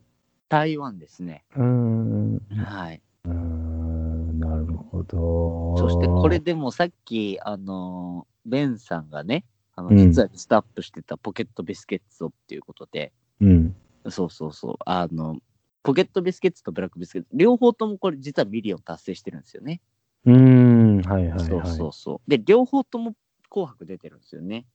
[0.49, 1.43] 台湾ですね。
[1.55, 2.39] うーん。
[2.58, 3.01] はい。
[3.25, 4.39] うーん。
[4.39, 5.75] なるほど。
[5.77, 13.75] そしてこれでもさっき、あのーベンさんがね、あのうん実はスタップしてたポケットビスケッツをっていうことで、うん。
[14.10, 15.38] そうそうそう、あの、
[15.84, 19.82] ポケットビスケッツとブラックビスケッツ、両方ともこれ実はミリオン達成してるんですよね。
[20.25, 21.01] うーん。
[21.01, 21.47] はいはいはい。
[21.47, 22.29] そうそうそう。
[22.29, 23.13] で、両方とも
[23.49, 24.65] 紅白出てるんですよね。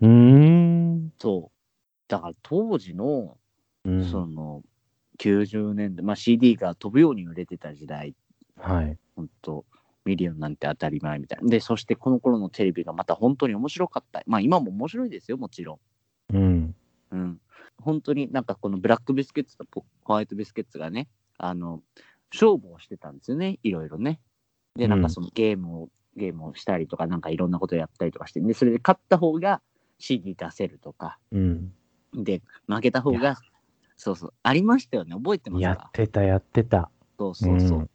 [0.00, 0.06] う
[1.18, 1.56] そう。
[2.08, 3.36] だから当時の、
[3.84, 4.62] うんその、
[5.18, 8.14] 90年代、まあ CD が飛ぶように売れてた時代、
[8.56, 8.98] はい。
[9.16, 9.64] 本当
[10.04, 11.48] ミリオンなんて当たり前みたいな。
[11.48, 14.22] で、そしてこの頃のテレビがまた本当に面白かった。
[14.26, 15.78] まあ今も面白いですよ、もちろ
[16.32, 16.36] ん。
[16.36, 16.74] うん。
[17.10, 17.40] うん。
[17.78, 21.08] 本当になんかこのブラックビスケッツとポホワイトビスケッツがね、
[21.38, 21.82] あの、
[22.32, 24.20] 勝負をしてたんですよね、いろいろね。
[24.76, 29.60] で、なんかそのゲームを、ゲームをしたりとか、なんかいろんなことやったりとかして、で、それで勝った方が
[30.00, 31.72] CD 出せるとか、うん。
[32.12, 33.36] で、負けた方が、
[33.96, 36.90] そうそう、ありましたよね、覚えてますやかってた、やってた。
[37.18, 37.78] そうそうそう。
[37.80, 37.90] うん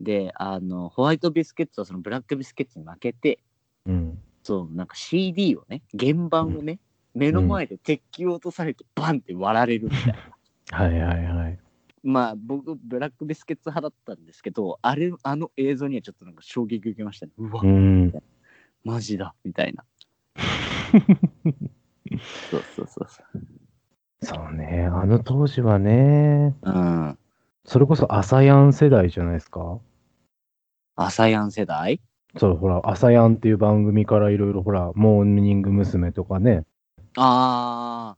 [0.00, 3.40] で、あの、ホワイトビスケッツはそのブラックビスケッツに負けて、
[3.86, 4.18] うん。
[4.42, 6.80] そう、なんか CD をね、原版をね、
[7.14, 10.14] 目の前で鉄球を落とされてバンって割られるみたいな。
[10.72, 11.58] はいはいはい。
[12.02, 17.32] まあ僕、ブラックビスケッツ派だったんですけど、あれ、あの映像にはちょっとなんか衝撃受けましたね。
[17.36, 18.14] うわ、うん。
[18.84, 19.84] マジだ、みたいな。
[22.50, 23.26] そうそうそうそう。
[24.22, 24.88] そうね。
[24.92, 27.18] あの当時はね、うん。
[27.64, 29.78] それこそアサヤン世代じゃないですか？
[30.96, 32.00] アサヤン世代？
[32.36, 36.12] そう、ほら、アサヤンっていう番組からいろいろ、ほら、モーニング娘。
[36.12, 36.64] とかね、
[37.16, 38.16] あ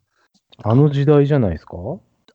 [0.62, 1.76] あの時代じゃないですか？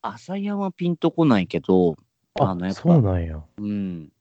[0.02, 1.95] 朝山ピンとこないけど、
[2.39, 3.43] ああのやっぱそうなんや。
[3.58, 4.12] うん。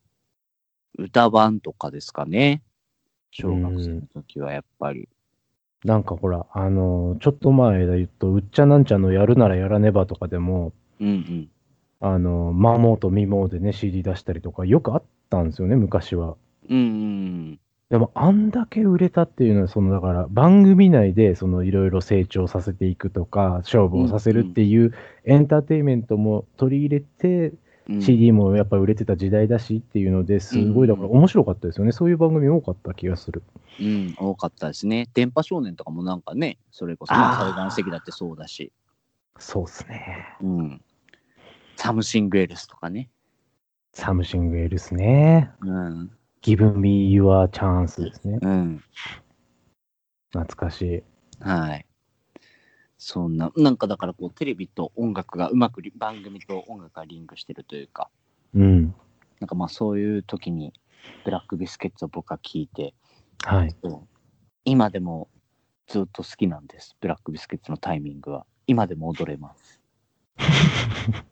[0.98, 2.62] 歌版とかですかね。
[3.30, 5.08] 小学生の時はやっぱり。
[5.84, 11.50] なんかほら、あのーちょっと前で言うと、うっちゃなんちゃのやるならやらねばとかでも、うんうん。
[12.00, 16.36] あのー、マモーとミモーでね、CD 出したりとか、よくあったんですよね、昔は。
[16.68, 17.60] うんうん。
[17.88, 24.92] でも、あんだけ売れたっていうのは、その、だから、番組内で、その、いろいろ成長させていくとか、勝負をさせるっていう、
[25.24, 27.58] エンターテインメントも取り入れて、うん、
[28.00, 31.92] CD もやっぱ売れてた時代だしっていうのですごい、だから面白かったですよね。
[31.92, 33.42] そういう番組多かった気がする。
[33.80, 35.08] うん、多かったですね。
[35.14, 38.72] 電波少年とかもなんかね、それこそ、ね、あーサルガン石だってそうだし。
[39.38, 40.36] そうっすね。
[40.42, 40.82] うん。
[41.76, 43.10] Something ELse とかね。
[43.92, 45.50] Something ELse ね。
[45.60, 46.10] うん。
[46.42, 48.38] Give me your chance ですね。
[48.42, 48.82] うん。
[50.32, 51.02] 懐かしい。
[51.40, 51.85] はい。
[52.98, 58.08] そんな、なんかだからこう、テレビと音楽がうまくリ、番組と音楽がリンクしてるというか、
[58.54, 58.94] うん。
[59.40, 60.72] なんかまあそういう時に、
[61.24, 62.94] ブラックビスケッツを僕は聞いて、
[63.44, 63.74] はい。
[64.64, 65.28] 今でも
[65.86, 66.96] ずっと好きなんです。
[67.00, 68.46] ブラックビスケッツのタイミングは。
[68.66, 69.80] 今でも踊れます。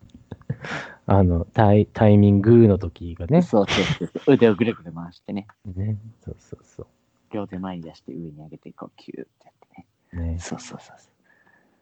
[1.07, 3.41] あの、タイタイミングの時がね。
[3.41, 4.33] そうそうそう。
[4.33, 5.47] 腕をぐるぐる回してね。
[5.65, 5.97] ね。
[6.23, 6.87] そうそうそ
[7.31, 9.87] 両手前に出して上に上げてこうキューってやってね。
[10.13, 10.21] う。
[10.21, 10.39] ね。
[10.39, 11.14] そうそうそうそう。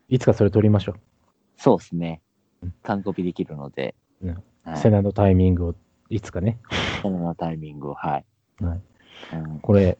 [0.09, 0.95] いつかそれ撮りましょ
[1.57, 2.21] そうですね
[2.61, 2.73] うん。
[2.83, 4.77] 完コピできるので、うんはい、う。
[4.77, 5.75] セナのタイミングを
[6.09, 6.59] いつかね。
[7.01, 8.25] このタイミングを、はい。
[8.63, 8.81] はい。
[9.33, 9.97] うんこれ、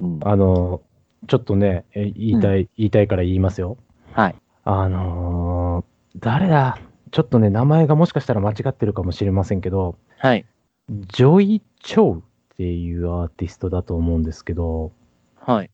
[0.00, 0.82] うん、あの、
[1.28, 3.76] ちょっとね、え言いたい、言いたいから言いますよ。
[4.12, 4.36] はい。
[4.64, 6.78] あのー誰だ？
[7.10, 10.46] ちょっとね、名前がもしかしたら間違ってるかもしれませんけど、はい。
[10.88, 12.22] ジョイ・チョウっ
[12.56, 14.92] ていうアーティストだと思うんですけど、
[15.40, 15.70] はい。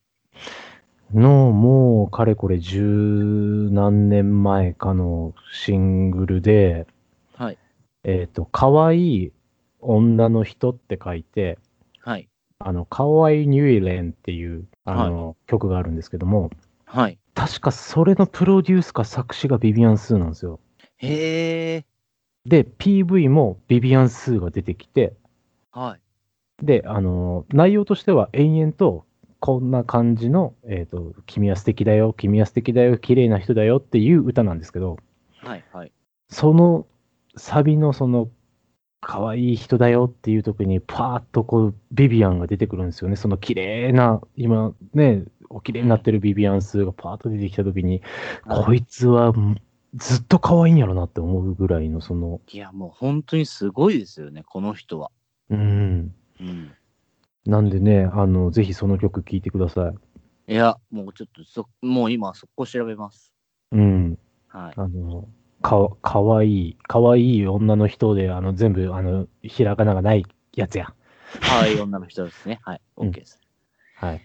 [1.14, 6.86] の、もう、かれこれ十何年前かのシングルで、
[7.34, 7.58] はい。
[8.04, 9.32] えっ、と、可愛い
[9.80, 11.58] 女の人って書いて、
[12.00, 12.28] はい。
[12.58, 16.50] あの、可愛いニュイレンっていう、あの、曲があるんですけども、
[16.84, 17.18] はい。
[17.34, 20.58] 確かそれのプロデュースか作詞がビビアン・スーなんですよ。
[20.96, 21.84] へえ。
[22.46, 25.14] で、PV もビビアン・スーが出てきて、
[25.70, 26.64] はい。
[26.64, 29.04] で、あの、内容としては延々と、
[29.40, 34.98] こんな感じの、えっ、と、君は素敵だよ、君は素敵だよ、綺麗な人だよっていう歌なんですけど、
[35.42, 35.64] はい。
[35.72, 35.92] はい。
[36.28, 36.86] その
[37.36, 38.28] サビのその、
[39.00, 43.16] 可愛い人だよっていう時に、パーッとこう、ビビアンが出てくるんですよね。
[43.16, 48.02] その綺麗な、今ね、お綺麗になってるビビアンスがパーッと出てきた時に、
[48.44, 49.32] はいこいつは
[49.94, 55.10] ずっと可愛いんやろなって思うぐらいの、その、いや、もう本当にすごいですよね、この人は。
[55.48, 56.14] うん。
[56.40, 56.72] うん。
[57.48, 59.94] なんでね、あの、ぜひその曲聴いてくださ
[60.46, 60.52] い。
[60.52, 63.32] いや、もうちょっとそ、もう今、速攻調べます。
[63.72, 64.18] うん。
[64.48, 64.74] はい。
[64.76, 65.26] あの、
[65.62, 70.92] か、かわいい、かわいい女の人で、あの、全部、あの、ひらがながないやつや。
[71.40, 72.60] はい、女の人ですね。
[72.62, 72.80] はい。
[72.98, 73.40] うん OK です。
[73.96, 74.20] はい。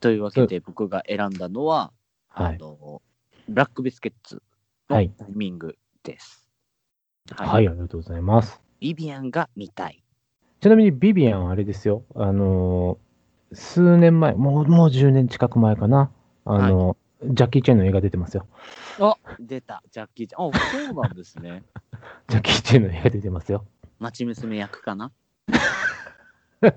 [0.00, 1.94] というわけで、僕が選んだのは、
[2.28, 2.56] はい。
[2.56, 3.00] あの、
[3.48, 4.42] ブラックビスケッツ
[4.90, 6.46] のはいタイミングです。
[7.34, 8.60] はい、ありがとうございます。
[8.80, 10.05] ビビアンが見たい。
[10.60, 12.02] ちなみにビビアンはあれですよ。
[12.14, 13.06] あのー
[13.52, 16.10] 数年前、もう、もう10年近く前かな。
[16.44, 18.46] あのジャッキー・チェンの映画出てますよ。
[18.98, 19.82] あ、出た。
[19.90, 20.48] ジャッキーちゃん。
[20.48, 20.50] あ、
[20.86, 21.62] そうなんですね。
[22.28, 23.64] ジャッキー・チェンの映画出てますよ。
[23.98, 25.12] 町娘役かな？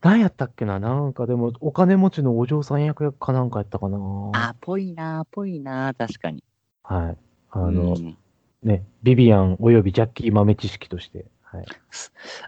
[0.00, 0.78] 何やったっけな？
[0.78, 3.98] なんかでも、お金持ちのお嬢さん役かなんかやったかな？
[4.34, 6.42] あ、ぽいな、ぽいな、確かに。
[6.84, 7.16] はい。
[7.50, 8.16] あの、うん
[8.62, 11.26] ね、ビビアンおよびジャッキー豆知識として。
[11.52, 11.66] はい。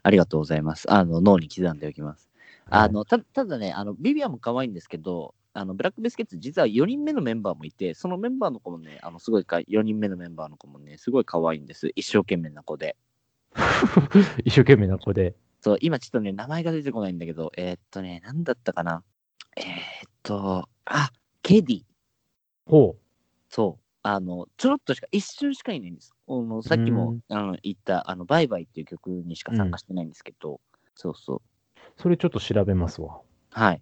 [0.02, 0.90] ありがとうございます。
[0.92, 2.30] あの、脳に刻んでおきます。
[2.70, 11.90] あはいの、たただね、あの、ビビアンも可愛いんですけど、あの、ブラックビスケッツ、実は4人目のメンバーもいて、そのメンバーの子もね、あの、すごいか、4人目のメンバーの子もね、すごい可愛いんです。
[11.96, 12.96] 一生懸命な子で。
[14.44, 15.34] 一生懸命な子で。
[15.60, 19.02] そう、今ちょっとね、名前が出てこないんだけど、えーっとね、なんだったかな？
[19.56, 21.10] えーっと、あ、
[21.42, 21.84] ケディ。
[22.66, 22.96] ほ
[23.48, 23.83] そう。
[24.06, 26.14] あの、ちょろっとしか、一瞬しかいないんです。
[26.28, 30.60] あのさっきもあの言った、あの、バイバイっていう曲にしか参加してないんですけど、
[30.94, 31.36] そうそう。
[31.36, 31.80] う。
[31.96, 33.22] それちょっと調べますわ。
[33.50, 33.80] はい。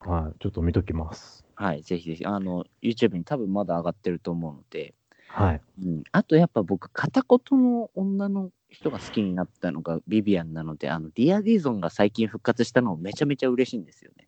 [0.00, 0.38] はい。
[0.40, 1.44] ちょっと見ときます。
[1.54, 1.82] はい。
[1.82, 4.92] ぜひぜひ、あの、YouTube に多分まだ上がってると思うので、
[5.28, 5.60] はい。
[5.84, 6.02] うん。
[6.10, 14.26] あとやっぱ僕、片言の女の人が好きになったのがビビアンなので、あの、リア・ディゾンが最近復活したのめちゃめちゃ嬉しいんですよね。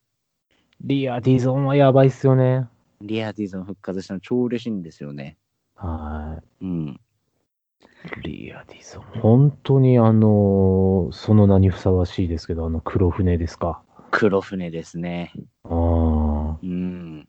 [0.81, 2.69] リア・ディゾンはやばいっすよね。
[3.03, 5.37] リア・ディゾン復活したの超嬉しいんですよね。
[5.75, 6.89] はうん。
[6.89, 8.23] い。
[8.23, 9.21] リア・ディゾン。
[9.21, 13.83] 本当にあのーその名にふさわしいですけど、あの黒船ですか？
[14.11, 15.33] 黒船ですね。
[15.65, 16.59] ああ。
[16.63, 17.29] うん。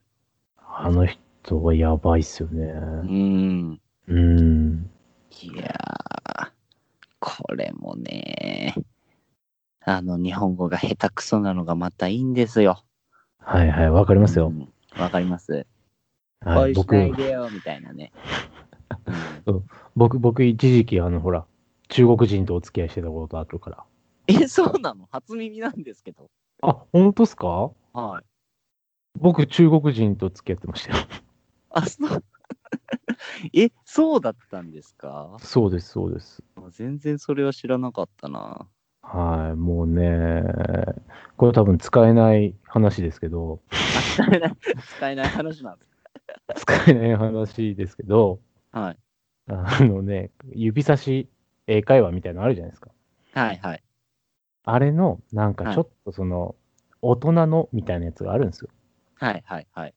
[0.58, 2.66] あの人とやばいっすよね。
[2.66, 3.82] うん。
[4.08, 4.90] うん。
[5.42, 6.52] いやー、
[7.20, 8.76] これもね、
[9.82, 12.84] あの、日本語が下手くそなのがまたいいんですよ。
[13.40, 14.48] はいはい、わかりますよ。
[14.48, 15.66] うんわかります。
[16.42, 18.12] はい、僕、ないでよ、みたいなね。
[19.46, 19.64] うん
[19.96, 21.46] 僕、僕、一時期、あの、ほら、
[21.90, 23.84] 中国人とお付き合いしてたことあるから。
[24.28, 25.08] え、そうなの？
[25.12, 26.30] 初耳なんですけど。
[26.62, 27.72] あ、本当っすか？
[27.94, 28.26] はい。
[29.20, 31.06] 僕、中国人と付き合ってましたよ。
[31.72, 32.24] あ、そう。
[33.54, 35.38] え、そうだったんですか？
[35.40, 36.44] そうです、そうです。
[36.72, 38.68] 全然それは知らなかったな。
[39.04, 40.44] はい、もうね、
[41.38, 43.62] これ多分使えない話ですけど、
[44.16, 44.56] 使えない、
[44.98, 45.94] 使えない話なんです。
[46.64, 48.40] 使えない話ですけど、
[48.72, 48.98] はい。
[49.48, 51.30] あのね、指差し
[51.68, 52.92] 英会話みたいなのあるじゃないですか。
[53.34, 53.84] はいはい。
[54.64, 56.56] あれの、なんかはいちょっとその、
[57.02, 58.70] 大人のみたいなやつがあるんですよ。
[59.16, 59.94] はいはいはい。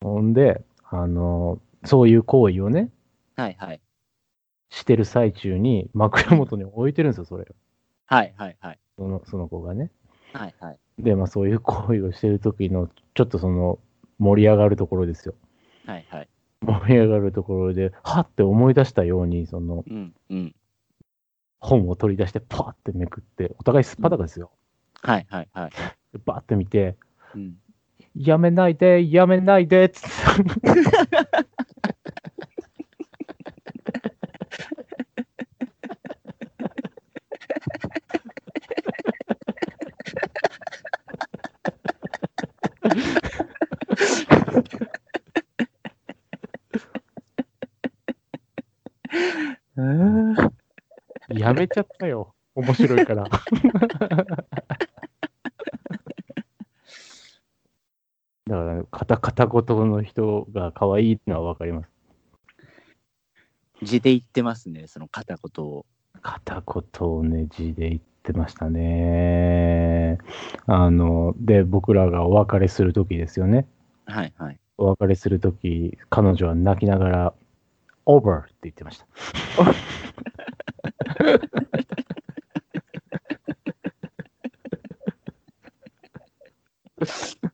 [0.00, 2.90] ほんで、あの、そういう行為をね、
[3.36, 3.80] はいはい。
[4.70, 7.46] してる最中に枕元に置いてるんですよ、それを。
[8.06, 8.78] はいはいはい。
[8.98, 9.90] そのその子がね。
[10.32, 10.78] はいはい。
[10.98, 13.78] で、まあそういう行為をしてる時の、ちょっとその、
[14.18, 15.34] 盛り上がるところですよ。
[15.86, 16.28] はいはい。
[16.62, 20.54] 盛り上がるところで、はって思い出したように、その、うんうん。
[21.60, 24.50] 本を取り出して、パーってめくって、お互いすっぱだかですよ。
[25.02, 25.70] はいはいはい。
[25.70, 26.96] でバーって見て、
[27.34, 27.56] うん。
[28.14, 30.08] やめないで、やめないで、つって。
[51.28, 52.34] やめちゃったよ。
[52.54, 53.24] 面白いから。
[58.46, 61.90] だから、片片言の人が可愛いのはわかります。
[63.82, 65.86] 字で言ってますね、その片言を。
[66.20, 70.18] 片言をね、字で言ってましたね。
[70.66, 73.66] あの、で、僕らがお別れするときですよね。
[74.06, 74.58] はいはい。
[74.78, 77.34] お別れするとき、彼女は泣きながら、
[78.06, 79.06] over って言ってました。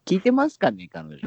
[0.06, 1.18] 聞いてますかね、彼女。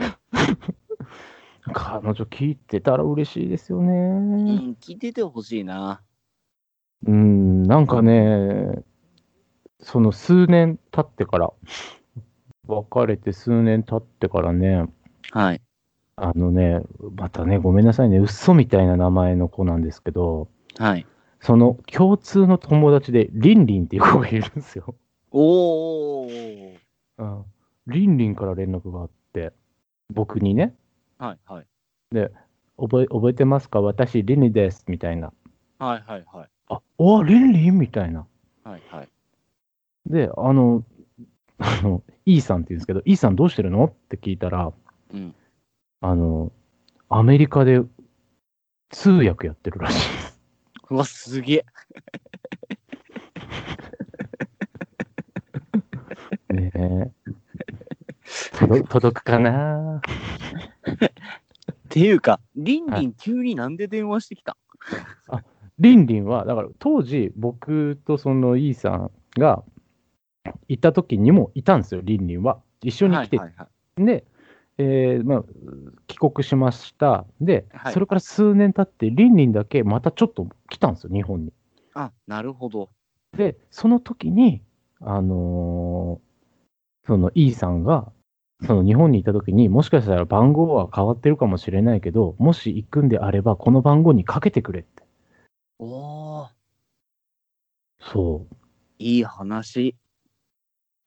[1.73, 3.91] 彼女聞いてたら嬉しいですようね。
[3.91, 6.01] ん、聞いててほしいな。
[7.05, 8.83] うん、なんかね、
[9.83, 11.53] その数年経ってから、
[12.67, 14.87] 別れて数年経ってからね、
[15.31, 15.61] はい。
[16.15, 16.81] あのね、
[17.15, 21.05] またね、ごめんなさいね、嘘みたいな名前の子なんですけど、はい。
[21.41, 24.95] その共通の友達で、リンリンっていう子がいるんですよ。
[25.31, 26.77] おー。
[27.17, 27.45] うん、
[27.87, 29.51] リンリンから連絡があって、
[30.13, 30.75] 僕にね、
[31.17, 31.65] はいはい。
[32.11, 32.31] で、
[32.77, 33.81] 覚え覚えてますか？
[33.81, 35.33] 私、リンリンです、みたいな。
[35.79, 36.49] はいはいはい。
[36.69, 37.79] あ、おリンリン？
[37.79, 38.25] みたいな。
[38.63, 39.09] はいはい。
[40.05, 40.83] で、あの、
[41.59, 43.85] あの、イーさんって言うんですけど、イーさんどうしてるの？
[43.85, 44.73] って聞いたら、
[45.13, 45.35] うん。
[46.01, 46.51] あの、
[47.09, 47.81] アメリカで
[48.89, 50.41] 通訳やってるらしいです。
[50.89, 51.65] うわ、すげえ。
[56.53, 57.11] ねえ。
[58.59, 60.01] 届届くかな？
[61.71, 64.57] っていうか、リンリン急になんで電話してきた？
[65.79, 69.63] リンリンは、だから当時、僕とそのイーさんが
[70.67, 72.61] いた時にもいたんですよ、リンリンは。
[72.81, 74.05] 一緒に来て、はいはいはい。
[74.05, 74.25] で、
[74.77, 75.43] えーまあ、
[76.07, 77.25] 帰国しました。
[77.41, 81.53] で、はいそれから数年経って、リンリンだけまたちょっと来たんですよ、日本に。
[81.93, 82.89] あ、なるほど。
[83.37, 84.61] で、その時に、
[84.99, 86.33] あのー
[87.05, 88.13] その E さんが、
[88.65, 95.03] その日本にいた時にもしかしたら番号は変わってるかもしれないけど、もし行くんであれば、この番号にかけてくれって。
[95.79, 96.47] おー。
[97.99, 98.47] そ
[98.99, 99.97] いい話。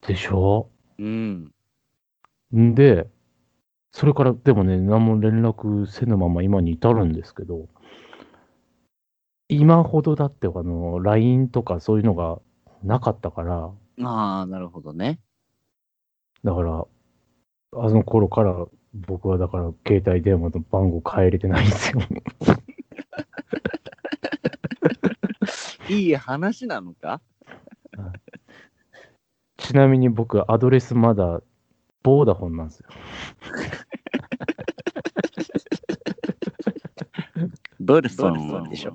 [0.03, 0.07] う。
[0.07, 0.71] でしょ？
[0.99, 1.53] うん。
[2.55, 3.09] んで、
[3.93, 7.69] それからでもね、何も連絡せぬまま今に至るんですけど、
[9.49, 12.41] 今ほどだって、あの、LINE とかそういうのが
[12.83, 13.71] なかったから、
[14.03, 15.21] ああ、なるほどね。
[16.45, 16.87] だから、
[17.73, 22.01] あの頃から僕はだから携帯電話の番号変えれてないんですよ。
[25.89, 27.21] いい話なのか？
[29.57, 31.41] ちなみに僕、アドレスまだ、
[32.03, 32.89] ボーダフォンなんですよ。
[37.81, 38.95] ブルソンでしょ。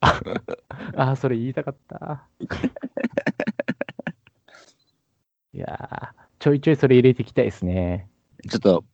[0.00, 0.20] あ
[0.94, 2.24] あ、それ言いたかった。
[5.52, 8.08] いやー、ちょいちょいそれ入れていきたいですね。
[8.48, 8.84] ちょっと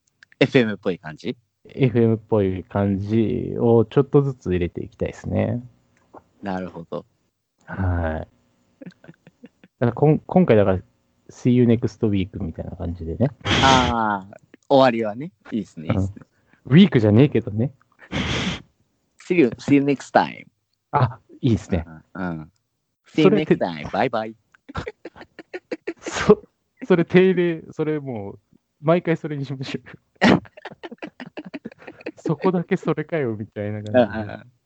[0.40, 1.36] FM っぽい感じ
[1.66, 5.62] ？FM っぽい感じをちょっとずつ入れていきたいですね。
[6.42, 7.04] なるほど。
[7.66, 8.28] はい。
[9.80, 10.78] だからこん今回だから、
[11.30, 13.30] See you next week みたいな感じでね。
[13.62, 14.36] ああ、
[14.68, 15.32] 終わりはね。
[15.52, 15.88] いいですね。
[15.88, 16.22] いいですね。
[16.66, 17.72] ウィークじゃねえけどね。
[19.28, 20.46] See you, see you next time.
[20.90, 21.84] あ、いいですね。
[22.14, 22.50] うん。
[23.06, 23.88] See you それって next time.
[23.90, 24.34] Bye bye.
[26.00, 26.42] そ、
[26.84, 28.38] それ定例、それもう、
[28.80, 29.84] 毎回それにしましょう。
[32.16, 34.57] そこだけそれかよ、みたいなうん感じで。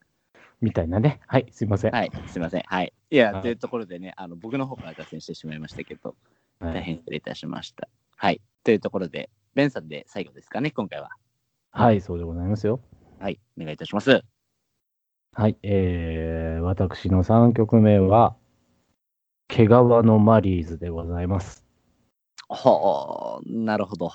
[0.63, 1.21] みたいなね。
[1.27, 1.91] はい、すいません。
[1.91, 2.63] はい、すいません。
[2.65, 2.93] はい。
[3.11, 6.15] いや、はいというところでね、あの僕の方から脱線してしまいましたけど、
[6.61, 7.89] はい大変失礼いたしました。
[8.17, 8.41] はい。
[8.63, 11.11] というところで、ベンさんで最後ですかね、今回は。
[11.73, 12.81] はい、そうでございますよ。
[13.19, 14.23] はい、お願いいたします。
[15.35, 18.37] はい、えー、私の3曲目は、
[19.49, 21.67] 毛皮のマリーズでございます。
[22.49, 24.13] ほう、なるほど。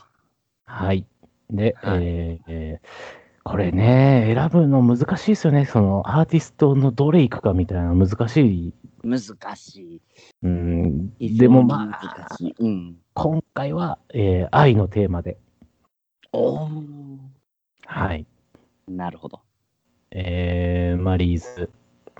[0.63, 1.05] はい。
[1.49, 5.65] で、はいえーえーこれね、選ぶの難しいですよね。
[5.65, 8.73] そのアーティストのどれ行くかみたいなの難しい。
[9.03, 9.21] 難
[9.55, 10.01] し
[10.43, 11.37] うん、い。
[11.37, 12.27] でもまあ。
[12.59, 12.97] うん。
[13.13, 15.37] 今回は、えー愛のテーマで。
[16.33, 17.17] おー
[17.85, 18.25] はい。
[18.85, 19.39] なるほど。
[20.11, 21.69] えー、マリーズ。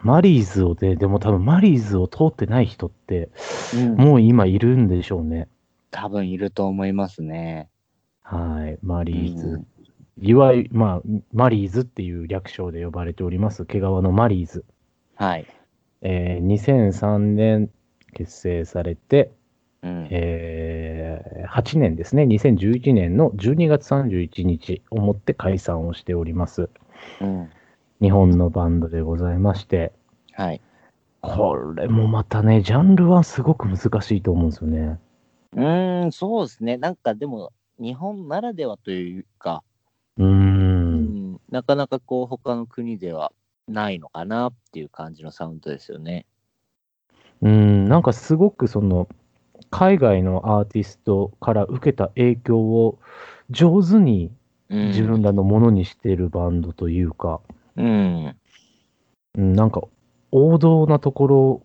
[0.04, 3.30] マリーズをで、でも多分マリーズを通ってない人って、
[3.76, 5.50] うん、もう今いるんでしょうね。
[5.92, 7.70] 多分いると思いますね。
[8.22, 8.80] はい。
[8.82, 9.66] マリーズ。
[10.20, 11.02] うんいわゆる、まあ、
[11.32, 14.66] マリーズっていう略称で呼ばれております、毛皮のマリーズ。
[15.16, 15.46] はい。
[16.02, 17.70] えー2003年
[18.14, 19.32] 結成されて、
[19.84, 20.08] うん。
[20.10, 26.70] えー8年ですね、2011年の12月31日をもって解散をしております。
[27.22, 27.50] うん。
[28.02, 29.94] 日本のバンドでございまして、
[30.34, 30.62] はい。
[31.22, 35.00] これもまたね、ジャンルはすごく難しいと思うんですよね。
[35.54, 36.78] うーん、そうですね。
[36.78, 39.64] なんかでも、日本ならではというか、
[40.18, 41.34] うん。
[41.34, 43.32] ん、なかなかこう、他の国では
[43.68, 46.26] ないのかなっていう感じのサウンドですよね。
[47.42, 49.08] うん、なんかすごくその、
[49.70, 53.00] 海外のアーティストから受けた影響を
[53.50, 54.32] 上手に
[54.70, 57.42] うん、自分らのものにしてるバンドというか、
[57.76, 58.36] うん。
[59.36, 59.82] うん、なんか
[60.32, 61.64] 王道なところ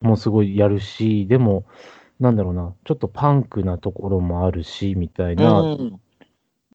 [0.00, 1.64] もすごいやるし、でも、
[2.20, 6.00] なんだろうな、ちょっとパンクなところもあるし、みたいな、うん。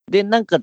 [0.09, 0.59] で、なんか、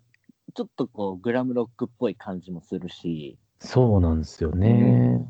[0.56, 3.36] ちょっとこう、グラムロックっぽい感じもするし。
[3.60, 5.22] そうなんですよね。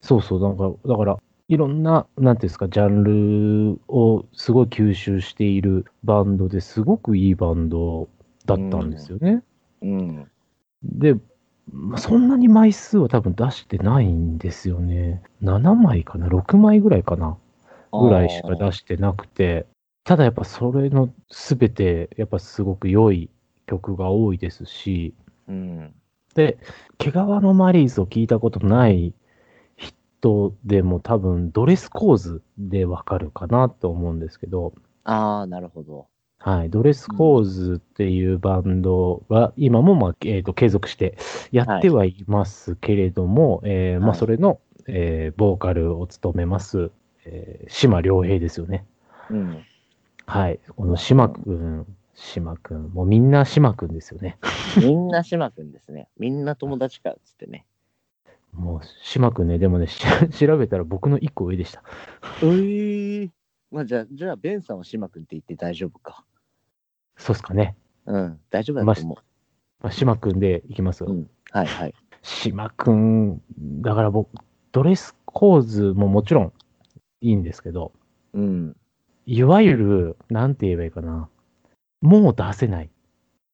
[0.00, 1.16] そうそう、なんか、だから、
[1.48, 8.08] いろんな、なんていうんですか、ジャンルをすごい吸収しているバンドですごくいいバンド
[8.44, 9.42] だったんですよね。
[9.82, 10.30] うん。
[10.84, 11.16] で、
[11.72, 15.22] まあそんなに枚数は多分出してないんですよね。
[15.42, 17.36] 7枚かな ?6 枚ぐらいかな？
[17.92, 19.66] ぐらいしか出してなくて、
[20.04, 23.30] ただやっぱそれのすべて、やっぱすごく良い
[23.66, 25.14] 曲が多いですし、
[25.48, 25.94] うん。
[26.34, 26.58] で、
[26.98, 29.14] 毛皮のマリーズを聞いたことない
[29.76, 36.08] 人でも多分ドレス構図でわかるかなと思うんですけど、ああ、なるほど。
[36.38, 41.16] はい、ドレスコーズっていうバンドが今も、まあえー、と継続して
[41.50, 46.90] やってはいますけれども、えーまあ、はいそれの、えーボーカルを務めます、
[47.24, 48.86] えー島良平ですよね。
[49.30, 49.64] うん。
[50.26, 51.86] はい、この島くん、
[52.16, 54.38] 島くん、もうみんな島くんですよね。
[54.78, 56.08] みんな島くんですね。
[56.18, 57.66] みんな友達かっつってね。
[58.52, 60.02] もう島くんね、でもね、し
[60.32, 61.82] 調べたら僕の一個上でした。
[62.42, 63.30] ええ
[63.70, 66.24] まあじゃあ、じゃあ、ベンさんは島くんって言って大丈夫か。
[67.16, 67.76] そうっすかね。
[68.06, 69.14] うん、大丈夫だと思
[69.80, 71.04] まあ、島くんでいきます。
[71.04, 71.08] う。
[71.08, 71.30] うん。
[71.50, 71.94] はいはい。
[72.22, 73.42] 島くん、
[73.82, 74.30] だから僕、
[74.72, 76.52] ドレス構図ももちろん
[77.20, 77.92] いいんですけど、
[78.32, 78.76] うん。
[79.26, 81.28] いわゆる、なんて言えばいいかな。
[82.00, 82.88] もう出せないっ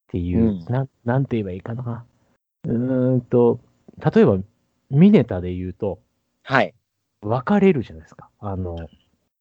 [0.07, 2.05] ていう、うんなん、なんて言えばいいかな。
[2.65, 3.59] うーんと、
[4.13, 4.37] 例えば、
[4.89, 5.99] ミネタで言うと、
[6.43, 6.73] はい。
[7.21, 8.29] 分かれるじゃないですか。
[8.39, 8.75] あの、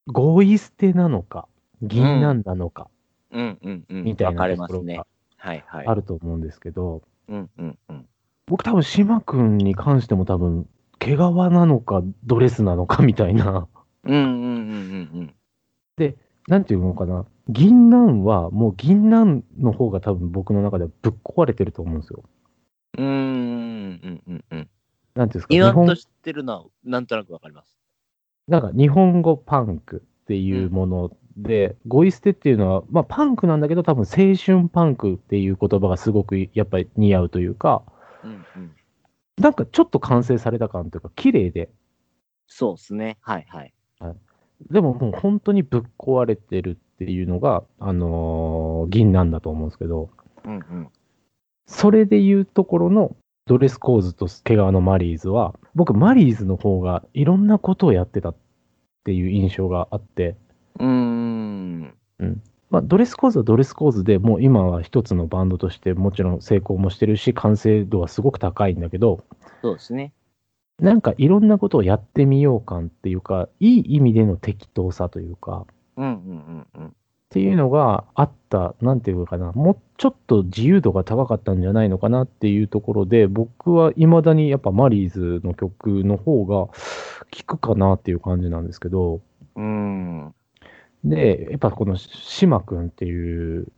[0.06, 1.48] 合意捨てなのか、
[1.82, 2.88] 銀杏なのか、
[3.32, 4.04] うんうんうん。
[4.04, 5.06] みたい分かなところれますねが。
[5.36, 5.86] はいはい。
[5.86, 8.06] あると思うんですけど、うんうんうん。
[8.46, 13.66] 僕多分島くんに関しても多分、毛皮なのか、ドレスなのかみたいな。
[14.04, 15.34] うんうんうんうん
[16.48, 17.24] なんていうのかな。
[17.48, 22.22] 銀杏は、もう銀杏の方が多分僕の中ではぶっ壊れてると思うんですよ。
[22.98, 23.06] うん。
[23.06, 24.70] うんうんうんうん。
[25.14, 27.76] なんていうんですか、言日本わんと知ってるのは、なんとなくわかります。
[28.48, 37.82] なんか日本語パンクっていうもので、ゴイ捨てっていうのは、まあパンクなんだけど、多分青春パンクっていう言葉がすごくやっぱり似合うというか、
[38.24, 38.76] うんうん。
[39.38, 41.70] なんかちょっと完成された感というか、綺麗で、
[42.46, 43.18] そうですね。
[43.20, 43.72] はいはい。
[44.70, 50.10] でももう本当にぶっ壊れてるっていうのが、あのー銀杏なんだと思うんですけど、
[50.44, 50.88] うんうん。
[51.66, 58.36] それで言うところのドレスコーズと毛皮のマリーズは、僕、マリーズの方がいろんなことをやってたっ
[59.04, 60.36] ていう印象があって、
[60.78, 61.94] うーん。
[62.70, 69.24] まあ、ドレスコーズはドレスコーズでもう今は一つのバンドとしてもちろん成功もしてるし、完成度はすごく高いんだけど、
[69.60, 70.14] そうですね。
[70.78, 75.66] なんかいろんなことをやってみよう感っていうか、いい意味での適当さというか、
[75.96, 76.12] うんうん
[76.74, 76.86] うんうん。
[76.86, 76.90] っ
[77.28, 86.72] ていうのがあった、なんていうかな、もうちょっと自由度が高かったんじゃないのかなっていうところで、僕は未だにやっぱマリーズの曲の方が効
[87.46, 89.20] くかなっていう感じなんですけど、
[89.56, 90.34] うーん。
[91.04, 93.68] で、やっぱこの島君っていう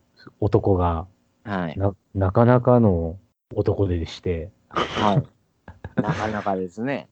[0.40, 1.06] 男が
[1.44, 1.78] はい。
[1.78, 3.18] ななかなかの
[3.54, 5.22] 男でして、はい。
[5.96, 7.08] なかなかですね。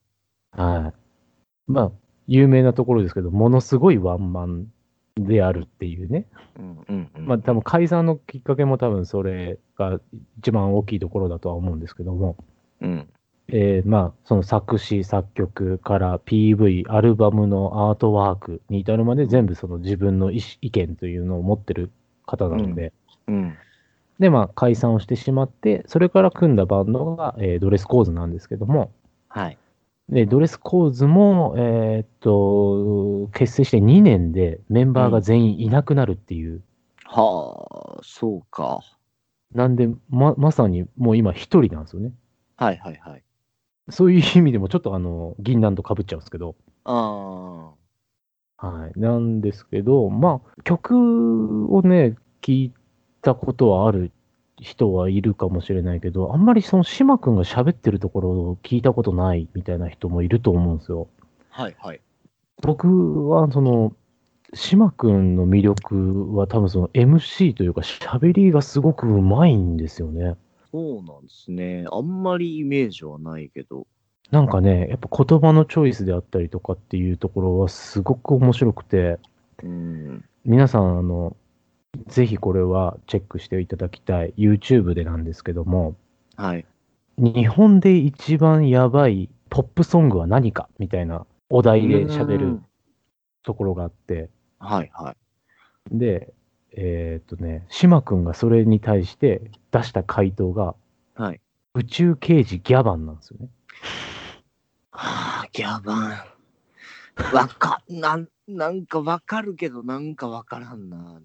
[0.53, 1.73] はい。
[1.73, 1.93] まあ、
[2.27, 4.67] 有名なところですけど、ものすごいワンマン
[5.17, 6.27] であるっていうね。
[6.59, 7.27] うんうんうん。
[7.27, 10.01] まあ、多分解散のきっかけも多分それが
[10.39, 12.37] 一番大きいところだとは思うんですけども、
[12.81, 13.09] うん。
[13.49, 21.91] えーまあ、その作詞、作曲から PV、アルバムのアートワークに至るまで全部その自分の意思意見というのを持ってる
[22.25, 22.93] 方なので、
[23.27, 23.55] うん。
[24.19, 28.93] で、まあ、解散をしてしまって、それから組んだバンドが、えードレスコーズなんですけども、
[29.29, 29.59] はい。
[30.09, 36.63] で、ドレスコーズも、えーっと、結成して2年でメンバーが全員いなくなるっていう、
[37.05, 38.81] はあ、そうか。
[39.55, 42.13] なんで、ま、まさにもう今一人なんですよね。
[42.57, 43.23] はいはいはい。
[43.91, 46.55] そういう意味でもちょっとあの、銀杏と被っちゃうんですけど、
[46.85, 47.73] あ
[48.57, 48.99] はい。
[48.99, 52.73] なんですけど、まあ、曲をね、聞い
[53.23, 54.13] たことはある
[54.61, 61.09] 人はいるかもしれないけど、あんまりその島君が喋ってるところを聞いたことないみたいな人もいると思うんですよ。
[61.53, 61.63] あ。
[61.63, 62.01] はいはい。
[62.61, 63.95] 僕はその、
[64.55, 70.37] 島君の魅力は多分その MC というか喋りがすごくうまいんですよね。
[70.71, 71.87] そうなんですね。
[71.91, 73.87] あんまりイメージはないけど。
[74.31, 79.19] なんかね、やっぱ言葉のチョイスであったりとかっていうところはすごく面白くて、
[79.63, 80.25] うん。
[80.45, 81.37] 皆さん、あの、
[82.07, 84.35] ぜひこれはチェックしていただきたい。
[84.37, 85.97] YouTube でなんですけども、
[86.37, 86.67] はい。
[87.19, 92.67] 日本で一番やばいポップソングは何かみたいなお題で喋るうん
[93.43, 95.99] ところがあって、はいはい。
[95.99, 96.33] で、
[96.73, 100.75] えーっとね、島君がそれに対して出した回答が、
[101.15, 101.41] はい。
[101.75, 103.49] 宇宙刑事ギャバンなんですよね。
[104.91, 106.11] はあ、ギャバン。
[107.35, 111.21] わか、なん、なんかわかるけど、なんかわからんな。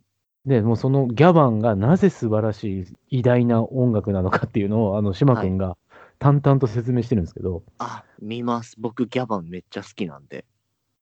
[0.47, 2.85] で、もうそのギャバンがなぜ素晴らしい
[3.19, 5.77] 偉大な音楽なのかっていうのを、あの、島君が
[6.19, 8.75] 淡々と説明してるんですけど、あ、見ます。
[8.79, 10.45] 僕、ギャバンめっちゃ好きなんで。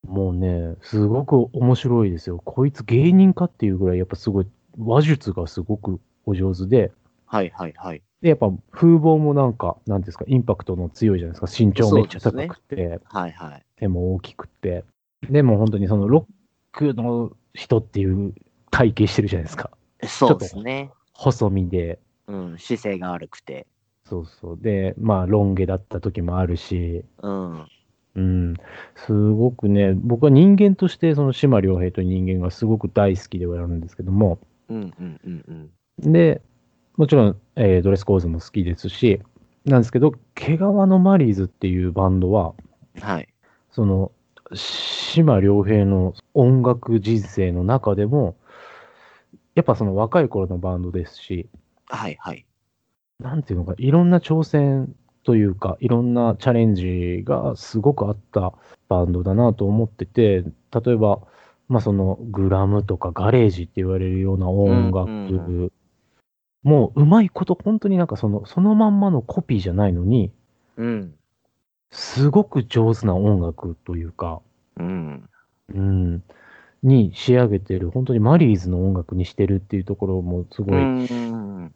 [0.03, 2.41] もうね、すごく面白いですよ。
[2.43, 4.47] こいつ芸人かっていうぐらい、やっぱすごい、
[4.79, 6.91] 話術がすごくお上手で、
[7.27, 8.01] はいはいはい。
[8.21, 11.63] で、やっぱ風貌もなんか、なんていうんですか、インパクトの強いじゃないですか。
[11.65, 13.65] 身長めっちゃ高くて、はいはい。
[13.75, 14.83] 手も大きくて。
[15.29, 16.33] でも本当にそのロッ
[16.71, 18.33] クの人っていう
[18.76, 19.69] 体型してるじゃないですか。
[20.03, 20.91] そうですね。
[21.13, 21.97] 細身で。
[22.28, 23.67] うん、姿勢が悪くて。
[24.05, 24.57] そうそう。
[24.59, 27.65] で、まあ、ロン毛だった時もあるし、うん。
[28.15, 28.53] うん。
[28.95, 35.71] すごくね、僕は人間として、その島良平という人間がすごく大好きではあるんですけども、うんうんうん
[36.03, 36.11] うん。
[36.11, 36.41] で、
[36.97, 39.21] もちろん、えードレスコーズも好きですし、
[39.63, 42.53] なんですけど、毛皮のマリーズっていうバンドは、
[42.99, 43.28] はい。
[43.71, 44.11] その、
[44.53, 48.36] 島良平の音楽人生の中でも、
[49.55, 51.49] やっぱその若い頃のバンドですし、
[51.87, 52.45] はいはい。
[53.19, 54.93] なんていうのか、いろんな挑戦
[55.23, 58.53] というか、いろんなチャレンジがすごくあった
[58.89, 61.21] バンドだなと思ってて、例えば、
[61.67, 65.71] まあそのグラムとかガレージって言われるような音楽、うんう
[66.63, 70.31] もううまいこと、本当になんかその、そのまんまのコピーじゃないのに、
[70.77, 71.13] うん。
[71.91, 74.41] すごく上手な音楽というか、
[74.77, 75.29] うん。
[75.73, 76.23] うん、
[76.86, 81.73] に仕上げてる、本当にマリーズの音楽にしてるっていうところもすごいうん。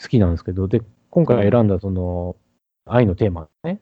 [0.00, 2.36] 好きなんですけど、で、今回選んだその、
[2.86, 3.80] 愛のテーマね、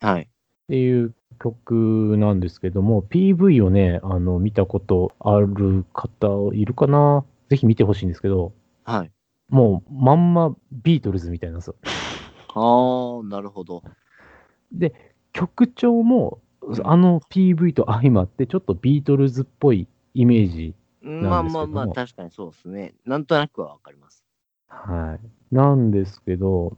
[0.00, 0.22] はい。
[0.22, 0.26] っ
[0.68, 7.24] ていう曲なんですけども、PV をね、あの、見たことある方いるかな？
[7.48, 8.52] ぜひ見てほしいんですけど、
[8.84, 9.10] はい。
[9.50, 11.74] もう、まんまビートルズみたいなんですよ。
[12.54, 13.82] ああ、なるほど。
[14.72, 16.40] で、曲調も、
[16.84, 20.74] あの PV と相まって、ちょっとビートルズっぽいイメージ。
[21.02, 22.94] まあまあまあ、確かにそうですね。
[23.04, 24.24] なんとなくはわかります。
[24.68, 25.54] はい。
[25.54, 26.76] なんですけど、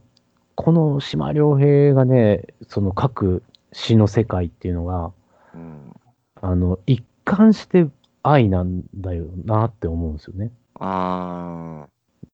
[0.55, 5.11] この島良平がね、その書く詩の世界っていうのが、
[5.53, 5.93] うん。
[6.41, 7.87] あの、一貫して
[8.23, 10.51] 愛なんだよなって思うんですよね。
[10.79, 11.87] あ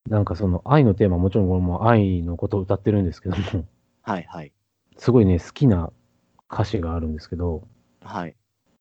[0.09, 3.65] なんかその愛のテーマ、もちろんこれも愛のことを歌ってるんですけども、
[4.01, 4.51] はいはい。
[4.97, 5.91] すごいね、好きな
[6.51, 7.67] 歌詞があるんですけど、
[8.03, 8.35] はい。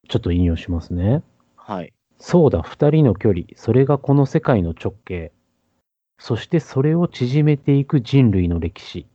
[0.09, 1.23] ちょっと引用しますね。
[1.57, 1.93] はい。
[2.21, 5.33] そうだ、二人の距離、それがこの世界の直径。
[6.19, 9.07] そしてそれを縮めていく人類の歴史。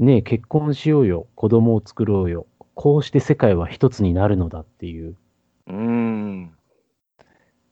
[0.00, 2.46] ねえ、結婚しようよ、子供を作ろうよ。
[2.74, 5.16] こうして世界は一つになるのだっていう。
[5.68, 6.52] うーん。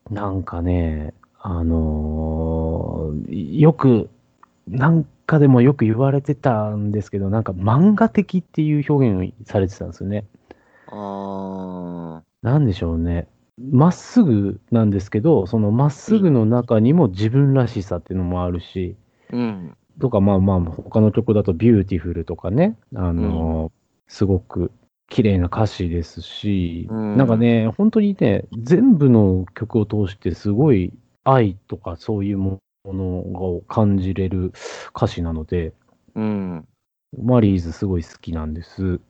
[0.09, 4.09] なんかね、あのーよく、
[4.69, 10.27] なんかでもよく言われてたんですけど、なんか漫画的っていう表現をされてたんですよね。
[10.87, 13.27] あなんでしょうね。
[13.59, 19.37] まっすぐなんですけど、そのまっすぐの中にも自分らしさっていうのもあるし、ー。
[19.37, 19.77] うん。
[20.01, 23.73] とか、まあまあ、他の曲だとビューティフルとかね、あのー
[24.09, 24.71] すごく
[25.09, 30.93] 綺麗な歌詞ですし、うんなんかね、本当にね、全部の曲を通してすごい
[31.25, 34.53] 愛とかそういうものを感じれる
[34.95, 35.73] 歌詞なので、
[36.15, 36.69] うん。
[37.19, 39.01] マリーズすごい好きなんです。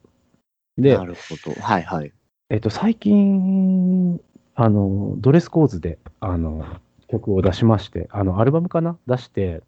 [0.77, 1.59] でな、るほど。
[1.61, 2.13] はいはい。
[2.49, 4.21] えっと、最近、
[4.55, 6.65] あの、ドレスコーズで、あの、
[7.07, 8.97] 曲を出しまして、あの、アルバムかな？
[9.07, 9.61] 出して、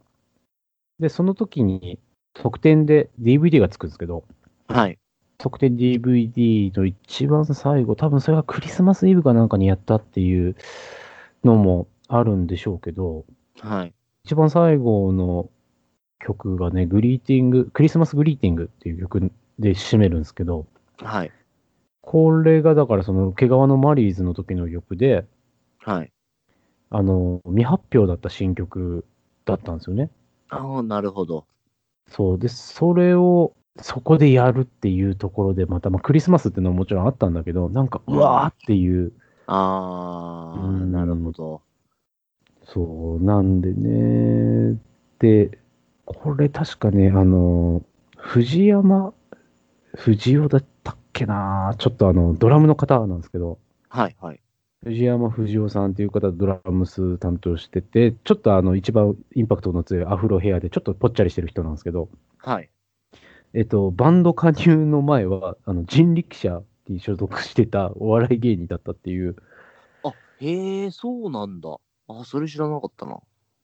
[1.00, 2.00] で、その時に
[2.34, 4.24] 特典で DVD がつくんですけど、
[4.68, 4.98] はい。
[5.38, 10.56] 特典 DVD の一番最後、多分それがクリスマスイブかなんかにやったっていう
[11.44, 13.26] のもあるんでしょうけど、
[13.60, 13.94] はい。
[14.24, 15.50] 一番最後の
[16.20, 20.66] 曲がね、グリーティング、クリスマスグリーティングっていう曲で締めるんですけど、
[20.98, 21.32] はい。
[22.06, 25.26] これがだからその毛皮のマリーズの時の曲で、
[25.80, 26.12] はい。
[26.92, 29.06] あの、未発表だった新曲
[29.44, 30.12] だったんですよね。
[30.50, 31.46] ああ、なるほど。
[32.08, 32.40] そう。
[32.40, 39.12] で、それを、そこでやるっていうところで、また、まあ、クリスマスっていうのはもちろんあったんだけど、なんか、うわーっていう、
[39.48, 41.62] ああ、うんなるほど。
[42.66, 44.80] そう、なんでね、
[45.20, 45.58] で、
[46.06, 47.84] これ確かね、あの、
[48.16, 49.14] 藤山、
[49.96, 50.66] 藤尾だっ
[51.16, 53.58] けなちょっとあの、ドラムの方なんですけど、
[53.90, 54.42] はいはい。
[54.84, 62.70] 藤山藤尾さんっていう方、ドラムス担当してて、ちょっとあの、一番インパクトの強いアフロヘアで、ちょっとぽっちゃりしてる人なんですけど、はい。
[63.54, 69.38] えっと、バンド加入の前は、あの、人力車に所属してたお笑い芸人だったっていう、
[70.04, 71.78] あ、へえ、そうなんだ。
[72.08, 73.20] あ、それ知らなかったな。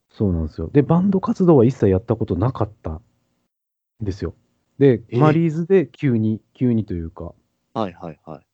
[0.09, 0.69] そうなんですよ。
[0.73, 3.01] で、バンド活動は一切やったことなかったん
[4.01, 4.33] ですよ。
[4.79, 7.33] で、えマリーズで急に、急にというか、
[7.73, 8.45] はいはいはい。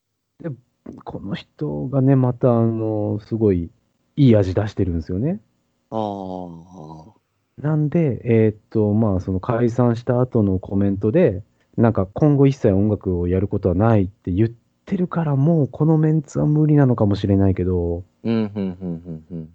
[1.03, 3.71] この人がね、また、あの、すごい
[4.15, 5.41] いい味出してるんですよね。
[5.89, 11.43] ああ、なんで、えーっと、まあ、その解散した後のコメントで、
[11.77, 14.49] なんか今後一切音楽をやることはないって言っ
[14.85, 19.49] てるから、もうこのメンツは無理なのかもしれないけど、うん、うん、うん、うん、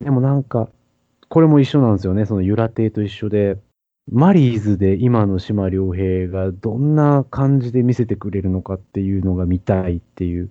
[0.00, 0.68] でもなんか、
[1.28, 2.26] これも一緒なんですよね。
[2.26, 3.58] そのユラ亭と一緒で、
[4.10, 10.50] マリーズで今の島良平がどんな感じで見せてくれるのかっていうのが見たいっていう。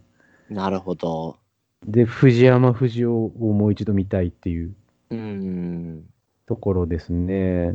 [0.49, 0.57] うん。
[0.57, 1.37] なるほど。
[1.85, 4.75] で、藤山藤尾をもう一度見たいっていう
[5.09, 6.03] うん。
[6.45, 7.73] ところですね。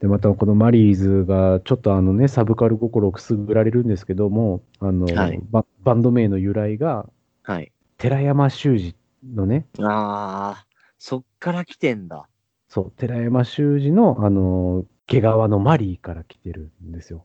[0.00, 7.08] で、またこのマリーズがちょっとあのね、サブカル心をくすぐられるんですけども、あの、はいババンド名の由来が
[7.42, 7.72] はい。
[7.98, 10.66] 寺山修司のね、ああ、
[10.98, 12.28] そっから来てんだ。
[12.68, 17.24] そう、寺山修司のあの、毛皮のマリーから来てるんですよ。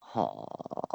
[0.00, 0.46] は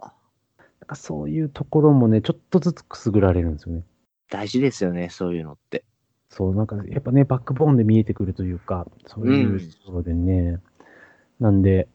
[0.04, 0.14] あ。
[0.58, 3.84] なんかそういうところもね、ちょっとずつくすぐられるんですよね。
[4.30, 5.84] 大事ですよね、そういうのって。
[6.30, 10.60] そう、なんかやっぱね、バックボーンで見えてくるというか、そういうところでね。
[11.40, 11.88] なんで、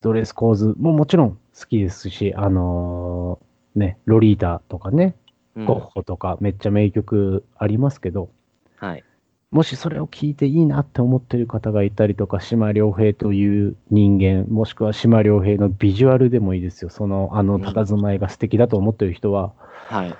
[0.00, 5.16] ドレスコーズももちろん好きですし、あのーね、ロリータとかね、
[5.56, 8.30] うんゴッホとかめっちゃ名曲ありますけど、
[8.76, 9.04] はい。
[9.50, 16.90] もしそれを聞いていいなって思ってる方がいたりとか、島良平という人間、もしくは島良平のビジュアルでもいいですよ。
[16.90, 19.54] その、あの、佇まいが素敵だと思ってる人は、
[19.86, 20.14] はい。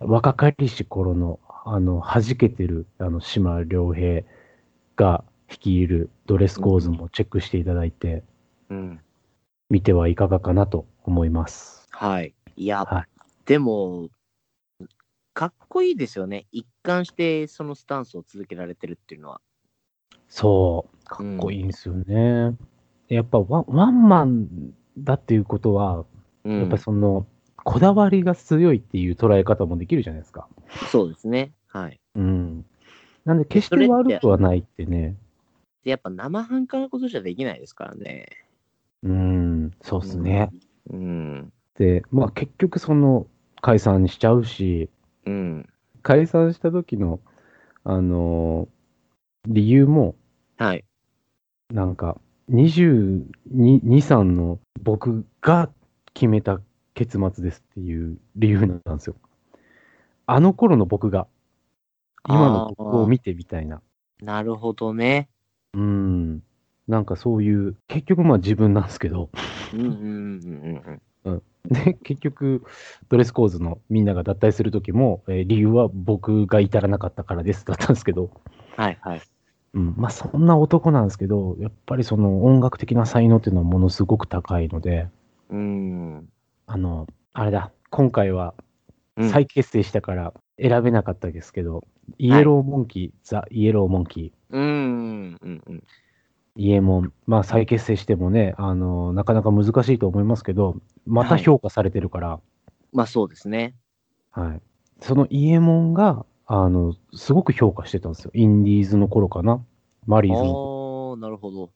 [0.00, 4.22] 若かりし頃の、あの、弾けてる、あの、島良平
[4.96, 8.24] が率いるドレスコーズもチェックしていただいて、
[8.70, 9.00] うん。
[9.68, 11.86] 見てはいかがかなと思います。
[11.90, 12.34] はい。
[12.56, 13.04] いや、はい
[13.44, 14.10] でも、
[15.32, 16.46] かっこいいですよね。
[16.52, 19.40] 一貫してそのスタンスを続けられてるっていうのは。
[20.28, 22.56] そう、かっこいいんですよね。
[23.08, 24.48] やっぱワンワンマン
[24.98, 26.04] だっていうことは、
[26.44, 27.26] うん、やっぱその、
[27.56, 30.48] こだわりが強いっていう捉え方もできるじゃないですか。
[30.90, 31.52] そうですね。
[31.66, 32.00] はい。
[32.14, 32.64] うん。
[33.24, 35.16] なんで、決して悪くはないってね。
[35.84, 38.28] でやっぱ生半可なことじゃできないですからね。
[39.02, 40.50] うん、そうっすね。
[40.90, 41.52] うん。
[41.76, 43.26] で、まあ結局その、
[43.62, 44.88] 解散しちゃうし、
[45.26, 45.68] うん。
[46.02, 47.20] 解散した時の、
[47.84, 48.80] あのー
[49.46, 50.16] 理由も、
[50.58, 50.84] はい。
[51.72, 55.70] なんか、22、3の僕が
[56.12, 56.60] 決めた
[56.94, 59.16] 結末ですっていう理由なんですよ。
[60.26, 61.26] あの頃の僕が、
[62.28, 63.80] 今の僕を見てみたいな。
[64.20, 65.28] なるほどね。
[65.72, 66.42] うん。
[66.86, 69.30] なんかそういう、結局まあ自分なんですけど、
[69.72, 72.62] うんうんうんうんで、結局、
[73.08, 78.30] ドレスコーズのみんなが脱退するときも、えー理由は僕が至らなかったからですだったんですけど、
[78.76, 79.22] はいはい。
[79.74, 85.08] うん、まあそんな男なんですけど、やっぱりその音楽的な才能っていうのはものすごく高いので、
[85.50, 86.28] うん。
[86.66, 88.54] あの、あれだ、今回は
[89.16, 91.84] うん再結成したから選べなかったですけど、
[92.18, 95.84] イエローモンキー、ザ・イエローモンキー、うんうんうん。
[96.56, 100.76] イエモン、まあ再結成してもね、あの、なかなか難しいと思いますけど、
[101.06, 102.40] また評価されてるから、
[102.92, 103.74] まあそうですね。
[104.30, 104.60] はい。
[105.00, 108.30] そのイエモンが、あの、すごく評価してたんですよ。
[108.34, 109.64] インディーズの頃かな。
[110.06, 111.10] マリーズの。
[111.12, 111.70] ああ、なるほど。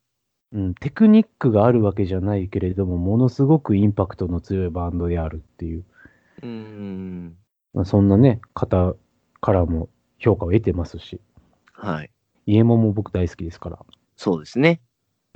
[0.53, 5.85] うん、テクニックがあるわけじゃないけれども、ものすごくインパクトの強いバンドであるっていう、
[6.43, 7.37] うん。
[7.73, 8.95] まあ、そんなね、方
[9.41, 11.21] からも評価を得てますし、
[11.73, 12.11] はい。
[12.47, 13.79] イエモンも僕大好きですから。
[14.17, 14.81] そうですね。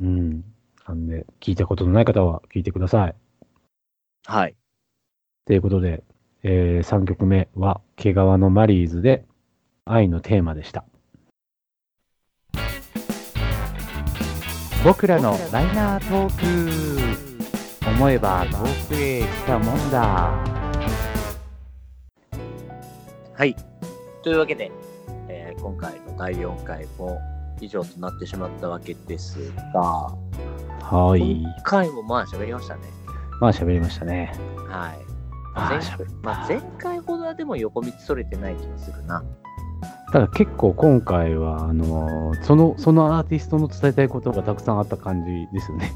[0.01, 0.45] うん。
[0.87, 3.15] なんで、聞いたことのない方は聞いてください。
[4.27, 4.57] はい。
[5.47, 6.05] ということで、
[6.43, 9.25] え3曲目は、毛皮のマリーズで、
[9.85, 10.85] 愛のテーマでした。
[14.85, 17.13] 僕らのライナートー
[17.83, 20.33] ク思えば遠くへ来たもんだ
[23.35, 23.57] はい。
[24.23, 24.71] というわけで、
[25.29, 27.19] えー今回の第4回も
[27.61, 32.83] 以上となってしまったわけですが、はい今回もまあ喋りましたね。
[33.41, 34.33] まあ喋りましたね
[34.69, 34.99] はい。
[35.55, 39.23] あー前喋ったまあ、前回ほどはでも横道それてない気がするな。
[40.13, 45.93] ただ結構今回はあのーそのそのアーティストの伝えたいことがたくさんあった感じですよね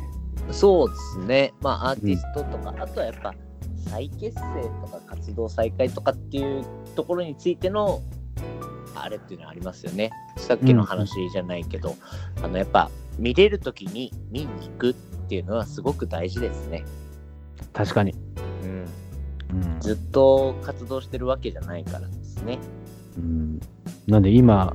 [0.51, 1.55] そうですね。
[1.61, 3.35] まあアーティストとか、あとはやっぱ
[3.89, 8.01] 再結成とか活動再開とかっていうところについての
[8.95, 10.11] あれっていうのはありますよね。
[10.37, 11.97] さっきの話じゃないけど、
[12.43, 14.95] あのやっぱ見れるときに見に行くっ
[15.29, 16.85] ていうのはすごく大事ですね。
[17.73, 18.15] 確かに、
[18.65, 18.87] うん、
[19.53, 19.81] うん。
[19.81, 22.59] ずっと活動してるわけじゃないからですね。
[23.17, 23.61] うん、
[24.07, 24.75] なんで今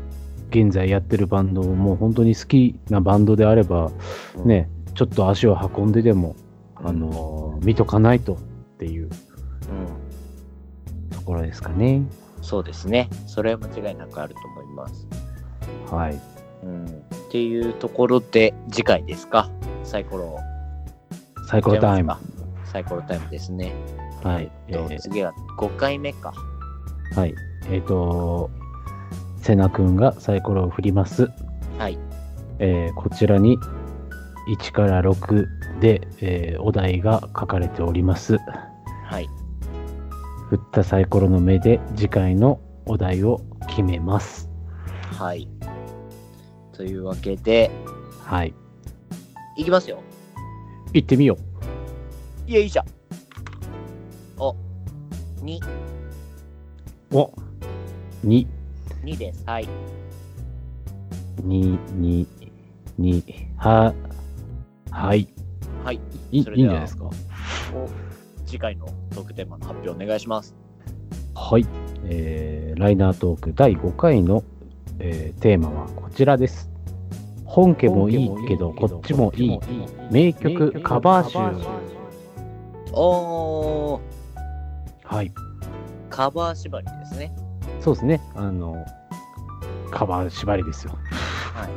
[0.49, 3.91] 現在やってるバンドも本当に好きなバンドであれば
[4.35, 4.47] うん。
[4.47, 6.35] ねちょっと足を運んででも、
[6.75, 8.37] あのー見とかないとっ
[8.77, 9.09] ていううん。
[11.09, 12.03] ところですかね
[12.47, 13.09] そうですね。
[13.25, 15.05] それは間違いなくあると思います。
[15.91, 16.19] はい
[16.63, 16.89] うん、っ
[17.29, 19.49] ていうところで次回ですか？
[19.83, 20.39] サイコロ
[21.49, 22.13] サイコロタイム
[22.63, 23.73] サイコロタイムですね。
[24.23, 26.33] はいえー次は5回目か。
[27.17, 27.35] はい
[27.69, 28.49] えっ、と
[29.41, 31.29] セナ君がサイコロを振ります
[31.77, 31.99] はい。
[32.59, 33.57] えーこちらに
[34.49, 38.37] 1から6で、えーお題が書かれております。
[39.03, 39.29] はい。
[40.49, 44.49] 振ったサイコロの目で次回のお題を決めます。
[45.17, 45.49] はい。
[46.71, 47.69] というわけで、
[48.23, 48.53] はい。
[49.57, 50.01] いきますよ。
[50.93, 51.37] 行ってみよ
[52.45, 52.85] いや、いいじゃん。
[54.37, 54.55] お、
[55.41, 55.59] 2、
[57.11, 57.17] う。
[57.17, 57.33] お
[58.23, 58.47] !2、
[59.03, 59.43] 2です。
[59.45, 59.67] はい。
[61.41, 62.27] 2、2、
[62.99, 63.23] 2、
[63.57, 63.93] は、
[64.91, 65.27] はい。
[65.83, 65.99] はい。
[66.31, 67.05] いいいんじゃないですか。
[67.05, 68.06] お
[68.47, 70.55] 次回のトークテーマの発表お願いします。
[71.35, 71.65] はい。
[72.05, 74.43] えーライナートーク第5回の、
[74.99, 76.69] えーテーマはこちらです。
[77.43, 79.59] 本家もいいけど、こっちもいい。
[80.11, 81.37] 名曲カバー集。
[82.93, 84.01] おー、
[85.03, 85.33] はい。
[86.09, 87.35] カバー縛りですね。
[87.81, 88.21] そうですね。
[88.35, 88.85] あの、
[89.91, 90.97] カバー縛りですよ。
[91.53, 91.67] は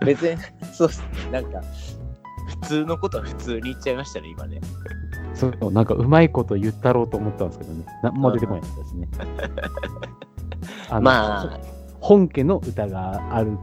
[0.00, 0.04] い。
[0.04, 0.36] 別に、
[0.72, 1.06] そうっすね。
[1.32, 1.97] なんか、普
[2.62, 4.60] 通のことは普通に言っちゃいましたね、今ね。
[5.34, 7.86] そう、なんかうまいこと言ったろうと思ったんですけどね。
[8.02, 9.08] なんも出てこないですね。
[10.90, 11.60] あのまあ、
[12.00, 13.58] 本家の歌がある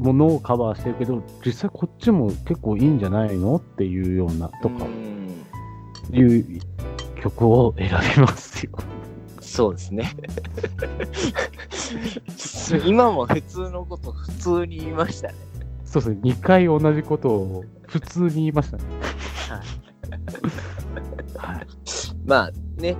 [0.00, 5.14] ものをカバーしてるけど、実際こっちも結構いいんじゃないのっていうようなとかうん
[6.16, 6.60] いう
[7.20, 8.72] 曲を選びますよ。
[9.40, 10.10] そうですね。
[12.86, 15.34] 今も普通のこと普通に言いましたね。
[15.94, 16.20] そうですね。
[16.22, 18.84] 2回同じことを普通に言いましたね。
[21.36, 21.66] はい。
[22.26, 22.96] まあね、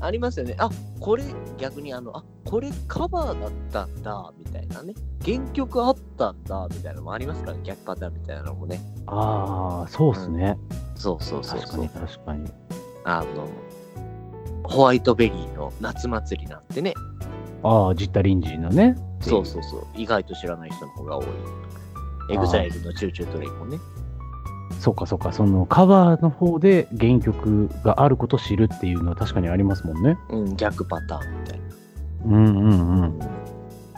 [0.00, 0.54] ありますよね。
[0.58, 0.68] あ
[1.00, 1.24] これ
[1.56, 4.92] 逆にあの、あこれカバーだったんだみたいなね。
[5.24, 8.82] 原曲あったんだみたいなのもありますから、逆パターンみたいなのもね。
[9.06, 10.58] ああ、そうですね。
[10.94, 12.06] そうそうそうそう確かに。
[12.08, 12.50] 確かに。
[13.04, 13.48] あの、
[14.64, 16.92] ホワイトベリーの夏祭りなんてね、
[17.62, 18.94] あああ、ジッタリンジーのね。
[19.20, 19.86] そうそうそう。
[19.94, 21.26] 意外と知らない人の方が多い。
[22.30, 23.78] エグザイルのチューチュートレインもね。
[24.80, 30.18] そうかそうか、そのカバーの方で原曲があることを知るっていうのは確かにありますもんね。
[30.30, 31.66] うん、逆パターンみたいな。
[32.26, 33.18] うんうんうん。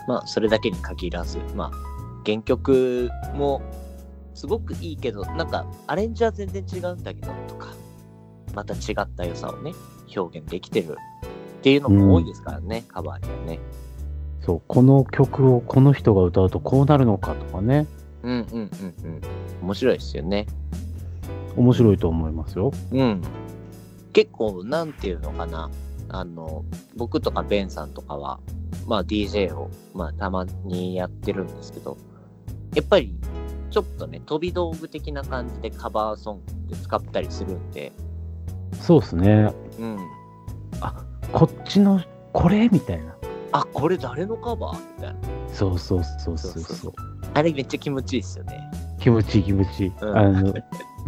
[0.07, 1.71] まあ、それだけに限らず、まあ、
[2.25, 3.63] 原曲も
[4.35, 7.69] すごくいいけど、なんか、アレンジは全然違うんだけど、とか、
[8.55, 9.73] また違った良さをね、
[10.17, 10.97] 表現できてる
[11.59, 13.61] っていうのも多いですからね、カバーにはね。
[14.41, 17.87] そう、この曲をこの人が歌うとこうなるのかとかね、
[18.29, 19.21] うんうんうんうん。
[19.63, 20.47] 面白いですよね。
[21.57, 22.71] 面白いと思いますよ。
[22.93, 23.23] うん。
[24.13, 25.71] 結構、なんていうのかな。
[26.11, 26.65] あの、
[26.97, 28.41] 僕とかベンさんとかは、
[28.87, 31.97] まあ DJ を、まあたまにやってるんですけど、
[32.75, 33.15] やっぱり、
[33.71, 37.93] ちょっとね、飛び道具的な感じでカバーソングって使ったりするんで、
[38.73, 39.53] そうですね。
[39.79, 39.99] うん。
[41.33, 42.01] こっちの
[42.33, 42.69] これ？
[42.69, 43.18] みたいな。
[43.53, 44.79] あ、これ誰のカバー？
[44.97, 45.21] みたいな。
[45.49, 46.95] そうそうそうそうそうそそうう。
[47.35, 48.71] あれめっちゃ気持ちいいですよね。
[49.01, 49.93] 気持ちいい気持ちいい。
[50.01, 50.53] うんあの、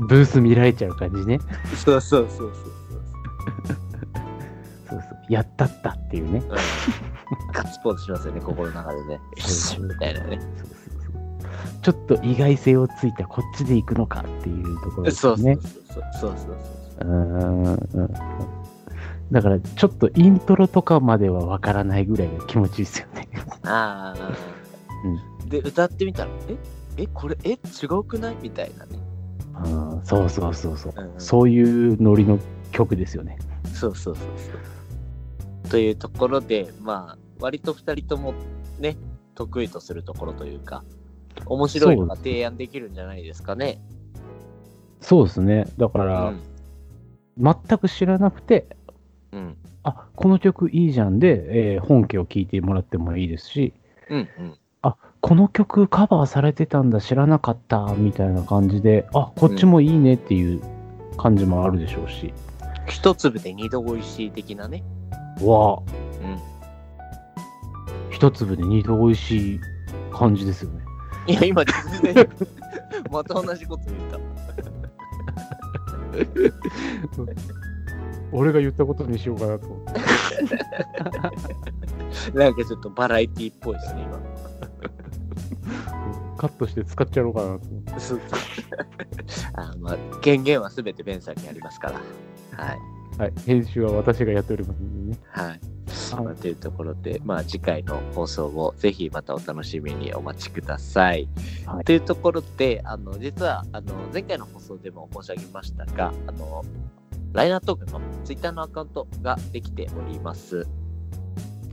[0.08, 1.38] ブース見られちゃう感じね。
[1.76, 2.52] そうそうそうそう
[4.88, 5.32] そうそう。
[5.32, 6.40] やったったっていうね。
[6.40, 6.50] そう。
[6.50, 6.56] うん、
[7.52, 9.20] ガッツポーズしますよね、心の中でね。
[9.78, 10.40] みたいなね。
[10.40, 10.70] そうそうそう
[11.82, 15.56] ちょっと意外性をついたこっちで行くのかっていうところですそうそうね。
[15.56, 17.80] そうそうそうそううーんうん
[19.30, 23.28] だからちょっとイントロとかまではわからないぐらいが気持ちいいですよね。
[23.62, 24.32] ああ、
[25.48, 26.56] で、歌ってみたら、え？
[27.04, 28.36] え、これ、え、違うくない？
[28.42, 28.98] みたいなね。
[29.64, 32.38] うんそうそうそうそう、うんうんそういうノリの
[32.72, 33.38] 曲ですよね。
[33.72, 35.70] そうそうそうそう。
[35.70, 38.34] というところで、まあ、割と2人とも
[38.78, 38.96] ね、
[39.34, 40.82] 得意とするところというか、
[41.46, 43.80] 面白いのが提案できるんじゃないですかね。
[45.00, 45.66] そうですね。
[45.76, 46.40] だかうら、ん。
[47.38, 48.76] 全く知らなくて、
[49.32, 49.56] うん。
[49.82, 53.72] あこの曲いいじゃんで、えー本家を聴いてもらってもいいですし、
[54.08, 54.28] うん。
[54.38, 54.58] うん。
[54.82, 60.62] あこの曲カバーされてたんだ、知らなかったみたいな感じで、あこっちもいいねっていう
[61.16, 62.32] 感じもあるでしょうし、
[62.86, 64.82] 一粒で二度美味しい的なね。
[65.40, 65.82] わあ、
[66.22, 66.38] うん。
[68.10, 69.60] 一粒で二度美味しい
[70.12, 70.80] 感じですよね。
[71.26, 72.28] いや、今全然、
[73.10, 74.18] また同じこと言った。
[78.32, 79.92] 俺が言ったことにしようかなと思って。
[82.34, 84.20] なんかちょっとバラエティっぽいですね、今。
[86.36, 87.92] カットして使っちゃおうかなと思って。
[89.54, 91.94] あまあ、権限はすべてベンさんにありますから。
[92.64, 92.78] はい。
[93.18, 95.18] はい、編集は私がやっておりますんでね。
[95.30, 95.46] はい。
[95.48, 95.60] はい
[96.24, 101.28] まあ、というところで、まあ、次回の放送をぜひまたお楽しみにお待ちください。
[101.66, 106.64] はいというところで、あの実はあの前回の放送でも申し上げましたが、あの
[107.32, 110.66] ライナートークのツイッターのアカウントができております。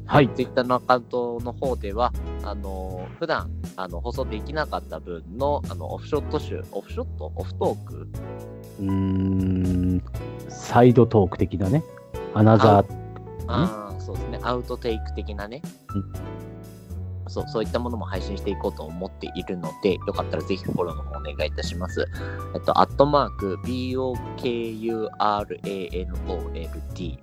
[0.05, 0.29] はい。
[0.29, 7.31] ツイッターのアカウントの方では、あの普段あの放送できなかった分のあのオフショット集、オフショット？
[7.35, 8.07] オフトーク？
[8.79, 10.03] うーん、
[10.47, 11.83] サイドトーク的なね。
[12.33, 12.85] アナザー、
[13.47, 14.39] ああ、そうですね。
[14.43, 15.61] アウトテイク的なね。
[17.29, 22.07] そう、そういったものも配信していこうと思っているので、よかったらぜひフォローの方お願いいたします。
[22.55, 25.07] えっと、アットマーク、BOKURANOLD、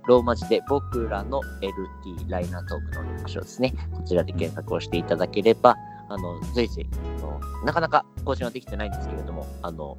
[0.07, 3.73] ローマ字で僕らの LT、ライナートークの略称ですね。
[3.93, 5.75] こちらで検索をしていただければ、
[6.09, 6.85] あの、随時、
[7.65, 9.97] なかなか更新はできてないんですけれども、あの、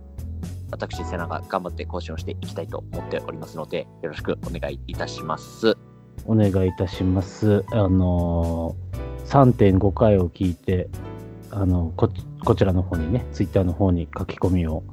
[0.70, 5.76] 私、瀬名が頑張って更新をしていきたいと思っておりますので、よろしくお願いいたします。
[6.24, 7.64] お願いいたします。
[7.72, 8.85] あのー、
[9.26, 10.88] 3.5回を聞いて、
[11.50, 12.08] あのこ、
[12.44, 14.84] こちらの方にね、ツイッターの方に書き込みを、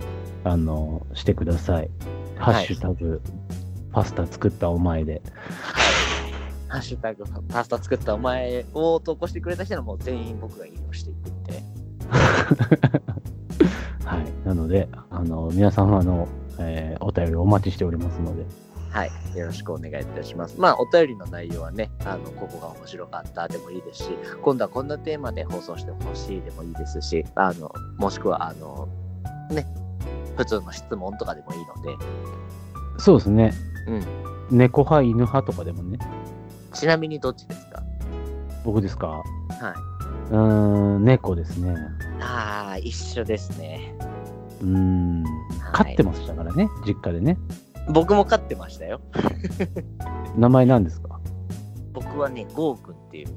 [0.44, 1.90] あのーしてください。
[2.38, 3.22] ハッシュタグ、
[3.92, 5.22] パスタ作ったお前で。
[6.68, 11.64] ハッシュタグパスタ作ったお前を投稿してくれた人はもう全員僕が引用していくんで。
[14.04, 14.48] はい。
[14.48, 16.28] なので、あの皆様の、
[16.58, 18.46] えーお便りお待ちしておりますので、
[18.94, 19.12] はい。
[19.36, 20.60] よろしくお願いいたします。
[20.60, 28.88] まあ、お便りの内容はね、あの、ここが面白かったでもいいですし、今度はこんなテーマで放送してほしいでもいいですし、あの、もしくは、あの、
[29.50, 29.66] ね、
[30.38, 32.06] 普通の質問とかでもいいので、
[33.00, 33.52] そうですね。
[33.88, 34.58] うん。
[34.58, 35.98] 猫派、犬派とかでもね、
[36.72, 37.82] ちなみにどっちですか？
[38.64, 39.08] 僕ですか？
[39.08, 39.24] は
[40.32, 40.34] い。
[40.34, 41.76] うーん、猫ですね。
[42.22, 43.96] ああ、一緒ですね。
[44.62, 45.24] うーん、
[45.72, 47.38] 飼ってましたからね、実家でね。
[47.90, 49.02] 僕も飼ってましたよ。
[50.38, 51.20] 名前何ですか？
[51.94, 53.28] 僕はね、ゴーくんっていう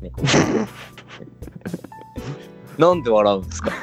[0.00, 0.22] 猫。
[2.78, 3.70] なんで笑うんですか？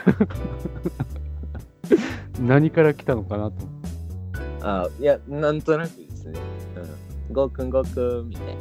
[2.41, 3.55] 何から来たのかなと。
[4.61, 6.39] あいや、なんとなくですね。
[7.29, 7.33] うん。
[7.33, 8.53] ゴーくん、ゴーくん、みたいな。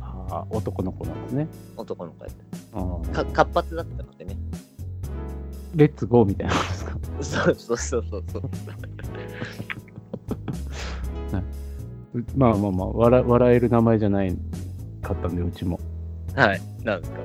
[0.00, 1.48] あああ、男の子なんですね。
[1.76, 2.34] 男の子やっ
[2.74, 3.24] うんた。
[3.24, 4.38] か活発だったのでね。
[5.74, 6.96] レッツゴーみたいなことですか？
[7.22, 8.42] そうそうそうそうそう。
[12.14, 14.36] う まあまあまあ笑、笑える名前じゃない
[15.02, 15.78] かったんで、うちも。
[16.34, 16.60] はい。
[16.84, 17.18] なんですか？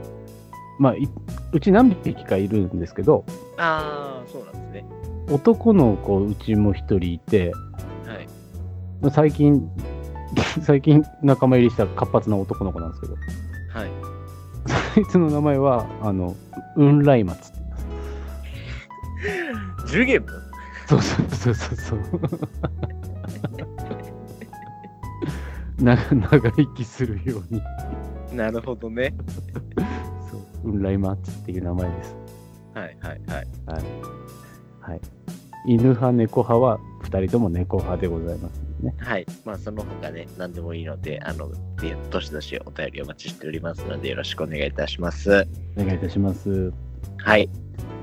[0.80, 1.08] まあ、い
[1.54, 3.24] うち何匹かいるんですけど、
[3.58, 4.86] ああ、そうなんですね。
[5.30, 7.52] 男の子、うちも一人いて、
[8.06, 8.28] はい。
[9.02, 9.70] まあ最近、
[10.64, 13.92] 最近仲間入りした活発な男の子なんですけど、はい。
[14.96, 16.36] そいつの名前は、あの、
[16.76, 17.60] 雲来松って
[19.26, 19.88] 言います。
[19.92, 20.26] ジュゲム？
[20.88, 22.00] そうそうそうそう
[25.82, 25.86] そう。
[25.86, 25.96] な
[26.32, 27.62] 長生きするように、
[28.36, 29.14] なるほどね。
[30.32, 32.16] そう、雲来松っていう名前です。
[32.74, 33.48] はいはいはい。
[33.66, 33.84] はい。
[34.82, 35.02] はい。
[35.68, 38.96] 犬派、猫派は2人とも猫派でございますね。
[38.98, 39.26] はい。
[39.46, 45.48] まあ、その他ね、何でもいいので、あの、でどしどしお便りお待ちしておりますので、よろしくお願いいたします。
[45.78, 46.72] お願いいたします。
[47.18, 47.50] はい。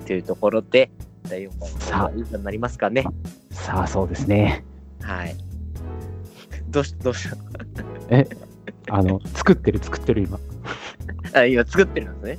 [0.06, 0.90] というところで、
[1.28, 3.04] 第4回さあの以上になりますかね。
[3.50, 4.64] さあ、そうですね。
[5.00, 5.47] はい。
[6.70, 7.36] どうし、どうした
[8.10, 8.26] え、
[8.90, 10.38] あの、作ってる、作ってる、今。
[11.34, 12.38] あ、今作ってるんです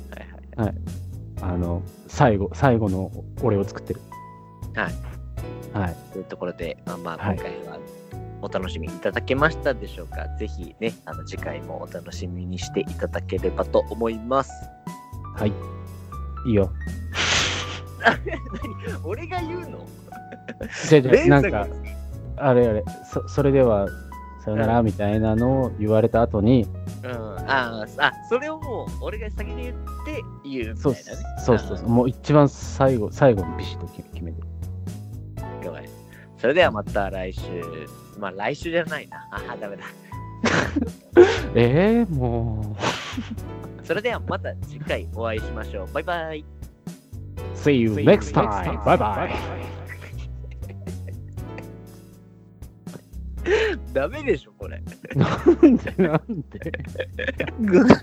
[0.56, 0.74] はいはい。
[1.42, 3.10] あの、最後、最後の
[3.42, 4.00] 俺を作ってる。
[4.74, 4.94] はい。
[5.72, 5.96] はい。
[6.12, 7.78] というところで、まあまあ、はい今回は
[8.42, 10.26] お楽しみいただけましたでしょうか。
[10.38, 14.50] ぜひね、あの次回もお楽しみにしていただければと思います。
[15.36, 15.52] はい。
[16.46, 16.70] いいよ。
[18.00, 18.18] 何？
[19.04, 19.86] 俺が言うの？
[20.90, 21.68] レンさなんか、
[22.36, 23.86] あれあれ、そそれでは、
[24.40, 26.66] さよならみたいなのを言われた後に、
[27.02, 31.18] うん、あーあ、それをもう俺が先に言って言うみたそういなね。
[31.44, 34.40] そうそうそう、もう一番最後、最後にビシッと決決めて。
[35.62, 35.88] 了解
[36.38, 37.40] それではまた来週。
[38.18, 39.28] まあ来週じゃないな。
[39.30, 39.84] ああ、ダメだ。
[41.54, 42.76] えー、も
[43.84, 45.92] それではまた次回お会いしましょう。
[45.92, 46.40] バイバイ。
[46.40, 46.44] う。
[47.56, 48.82] See you next time!
[48.84, 49.79] Bye bye!
[53.92, 54.82] ダメでしょ、これ。
[55.14, 55.26] な
[55.68, 56.72] んでなんで？
[57.60, 57.94] ググ。